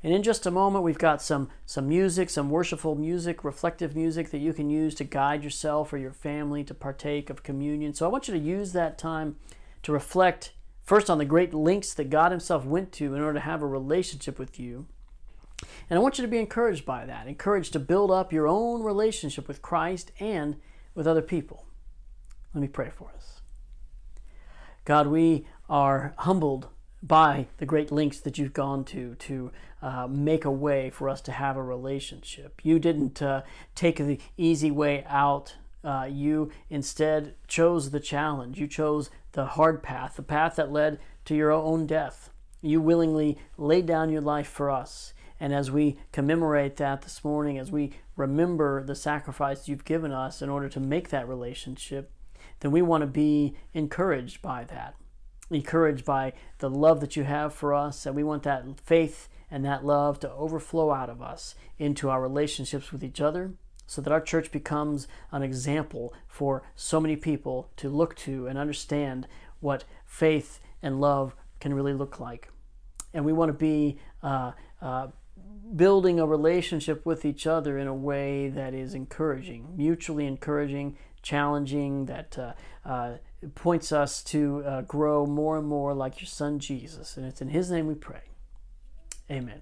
And 0.03 0.13
in 0.13 0.23
just 0.23 0.47
a 0.47 0.51
moment, 0.51 0.85
we've 0.85 0.99
got 0.99 1.23
some, 1.23 1.49
some 1.65 1.89
music, 1.89 2.29
some 2.29 2.51
worshipful 2.51 2.97
music, 2.97 3.45
reflective 3.45 3.95
music 3.95 4.31
that 4.31 4.39
you 4.39 4.53
can 4.53 4.69
use 4.69 4.95
to 4.97 5.05
guide 5.05 5.45
yourself 5.45 5.93
or 5.93 5.99
your 5.99 6.13
family 6.13 6.65
to 6.65 6.75
partake 6.75 7.31
of 7.31 7.45
communion. 7.45 7.95
So 7.95 8.05
I 8.05 8.09
want 8.09 8.27
you 8.27 8.35
to 8.35 8.41
use 8.41 8.73
that 8.73 8.99
time 8.99 9.37
to 9.85 9.93
reflect 9.93 10.53
first 10.83 11.09
on 11.09 11.19
the 11.19 11.25
great 11.25 11.55
lengths 11.55 11.95
that 11.95 12.11
God 12.11 12.33
Himself 12.33 12.65
went 12.65 12.93
to 12.93 13.15
in 13.15 13.21
order 13.21 13.35
to 13.35 13.45
have 13.45 13.63
a 13.63 13.67
relationship 13.67 14.39
with 14.39 14.59
you. 14.59 14.87
And 15.89 15.99
I 15.99 16.03
want 16.03 16.19
you 16.19 16.23
to 16.23 16.31
be 16.31 16.39
encouraged 16.39 16.85
by 16.85 17.07
that, 17.07 17.27
encouraged 17.27 17.73
to 17.75 17.79
build 17.79 18.11
up 18.11 18.33
your 18.33 18.49
own 18.49 18.83
relationship 18.83 19.47
with 19.47 19.63
Christ 19.63 20.11
and 20.19 20.57
with 20.95 21.07
other 21.07 21.23
people. 21.23 21.67
Let 22.55 22.61
me 22.61 22.69
pray 22.69 22.91
for 22.91 23.11
us. 23.15 23.41
God, 24.85 25.07
we 25.07 25.47
are 25.69 26.15
humbled 26.19 26.69
by 27.03 27.47
the 27.59 27.67
great 27.67 27.91
lengths 27.91 28.21
that 28.21 28.39
you've 28.39 28.53
gone 28.53 28.85
to 28.85 29.15
to 29.17 29.51
uh, 29.81 30.07
make 30.09 30.45
a 30.45 30.51
way 30.51 30.91
for 30.91 31.09
us 31.09 31.21
to 31.23 31.33
have 31.33 31.57
a 31.57 31.63
relationship. 31.63 32.61
You 32.63 32.79
didn't 32.79 33.21
uh, 33.21 33.43
take 33.75 33.97
the 33.97 34.19
easy 34.37 34.71
way 34.71 35.05
out. 35.09 35.57
Uh, 35.83 36.09
you 36.09 36.51
instead 36.71 37.35
chose 37.49 37.91
the 37.91 37.99
challenge. 37.99 38.59
You 38.59 38.69
chose 38.69 39.11
the 39.33 39.47
hard 39.47 39.83
path, 39.83 40.17
the 40.17 40.23
path 40.23 40.57
that 40.57 40.73
led 40.73 40.99
to 41.25 41.35
your 41.35 41.51
own 41.51 41.87
death. 41.87 42.31
You 42.61 42.81
willingly 42.81 43.39
laid 43.57 43.87
down 43.87 44.11
your 44.11 44.21
life 44.21 44.49
for 44.49 44.71
us. 44.71 45.15
And 45.41 45.53
as 45.53 45.71
we 45.71 45.99
commemorate 46.13 46.77
that 46.77 47.03
this 47.03 47.25
morning, 47.25 47.59
as 47.59 47.73
we 47.73 47.93
remember 48.17 48.85
the 48.85 48.95
sacrifice 48.95 49.67
you've 49.67 49.85
given 49.85 50.13
us 50.13 50.41
in 50.41 50.49
order 50.49 50.69
to 50.69 50.81
make 50.81 51.09
that 51.09 51.29
relationship, 51.29 52.13
then 52.61 52.71
we 52.71 52.83
want 52.83 53.01
to 53.01 53.09
be 53.09 53.57
encouraged 53.75 54.41
by 54.41 54.65
that 54.65 54.95
encouraged 55.55 56.05
by 56.05 56.33
the 56.59 56.71
love 56.71 57.01
that 57.01 57.17
you 57.17 57.25
have 57.25 57.53
for 57.53 57.75
us, 57.75 58.07
and 58.07 58.17
we 58.17 58.25
want 58.25 58.43
that 58.43 58.65
faith 58.81 59.29
and 59.51 59.65
that 59.65 59.85
love 59.85 60.19
to 60.21 60.33
overflow 60.33 60.93
out 60.93 61.11
of 61.11 61.21
us 61.21 61.55
into 61.79 62.09
our 62.09 62.23
relationships 62.23 62.93
with 62.93 63.05
each 63.05 63.21
other 63.21 63.53
so 63.93 64.01
that 64.01 64.11
our 64.11 64.23
church 64.23 64.51
becomes 64.51 65.07
an 65.33 65.43
example 65.43 66.15
for 66.27 66.63
so 66.75 66.99
many 66.99 67.15
people 67.15 67.69
to 67.77 67.91
look 67.91 68.17
to 68.17 68.47
and 68.47 68.59
understand 68.59 69.29
what 69.61 69.85
faith 70.07 70.61
and 70.83 70.99
love 70.99 71.37
can 71.61 71.75
really 71.75 71.93
look 71.93 72.19
like. 72.19 72.49
And 73.13 73.23
we 73.23 73.35
want 73.35 73.51
to 73.51 73.53
be 73.53 73.99
uh, 74.23 74.53
uh, 74.81 75.09
building 75.77 76.19
a 76.19 76.27
relationship 76.27 77.05
with 77.05 77.27
each 77.27 77.47
other 77.47 77.77
in 77.77 77.87
a 77.87 77.95
way 77.95 78.49
that 78.49 78.73
is 78.73 78.95
encouraging, 78.95 79.69
mutually 79.77 80.27
encouraging, 80.27 80.97
challenging, 81.21 82.07
that 82.07 82.39
uh, 82.39 82.53
uh 82.87 83.17
points 83.55 83.93
us 83.93 84.23
to 84.23 84.63
uh, 84.65 84.81
grow 84.83 85.27
more 85.27 85.59
and 85.59 85.67
more 85.67 85.93
like 85.93 86.19
your 86.23 86.29
son 86.29 86.59
Jesus. 86.59 87.19
And 87.19 87.27
it's 87.27 87.43
in 87.43 87.49
his 87.49 87.71
name 87.71 87.87
we 87.87 87.95
pray. 87.95 88.23
Amen. 89.31 89.61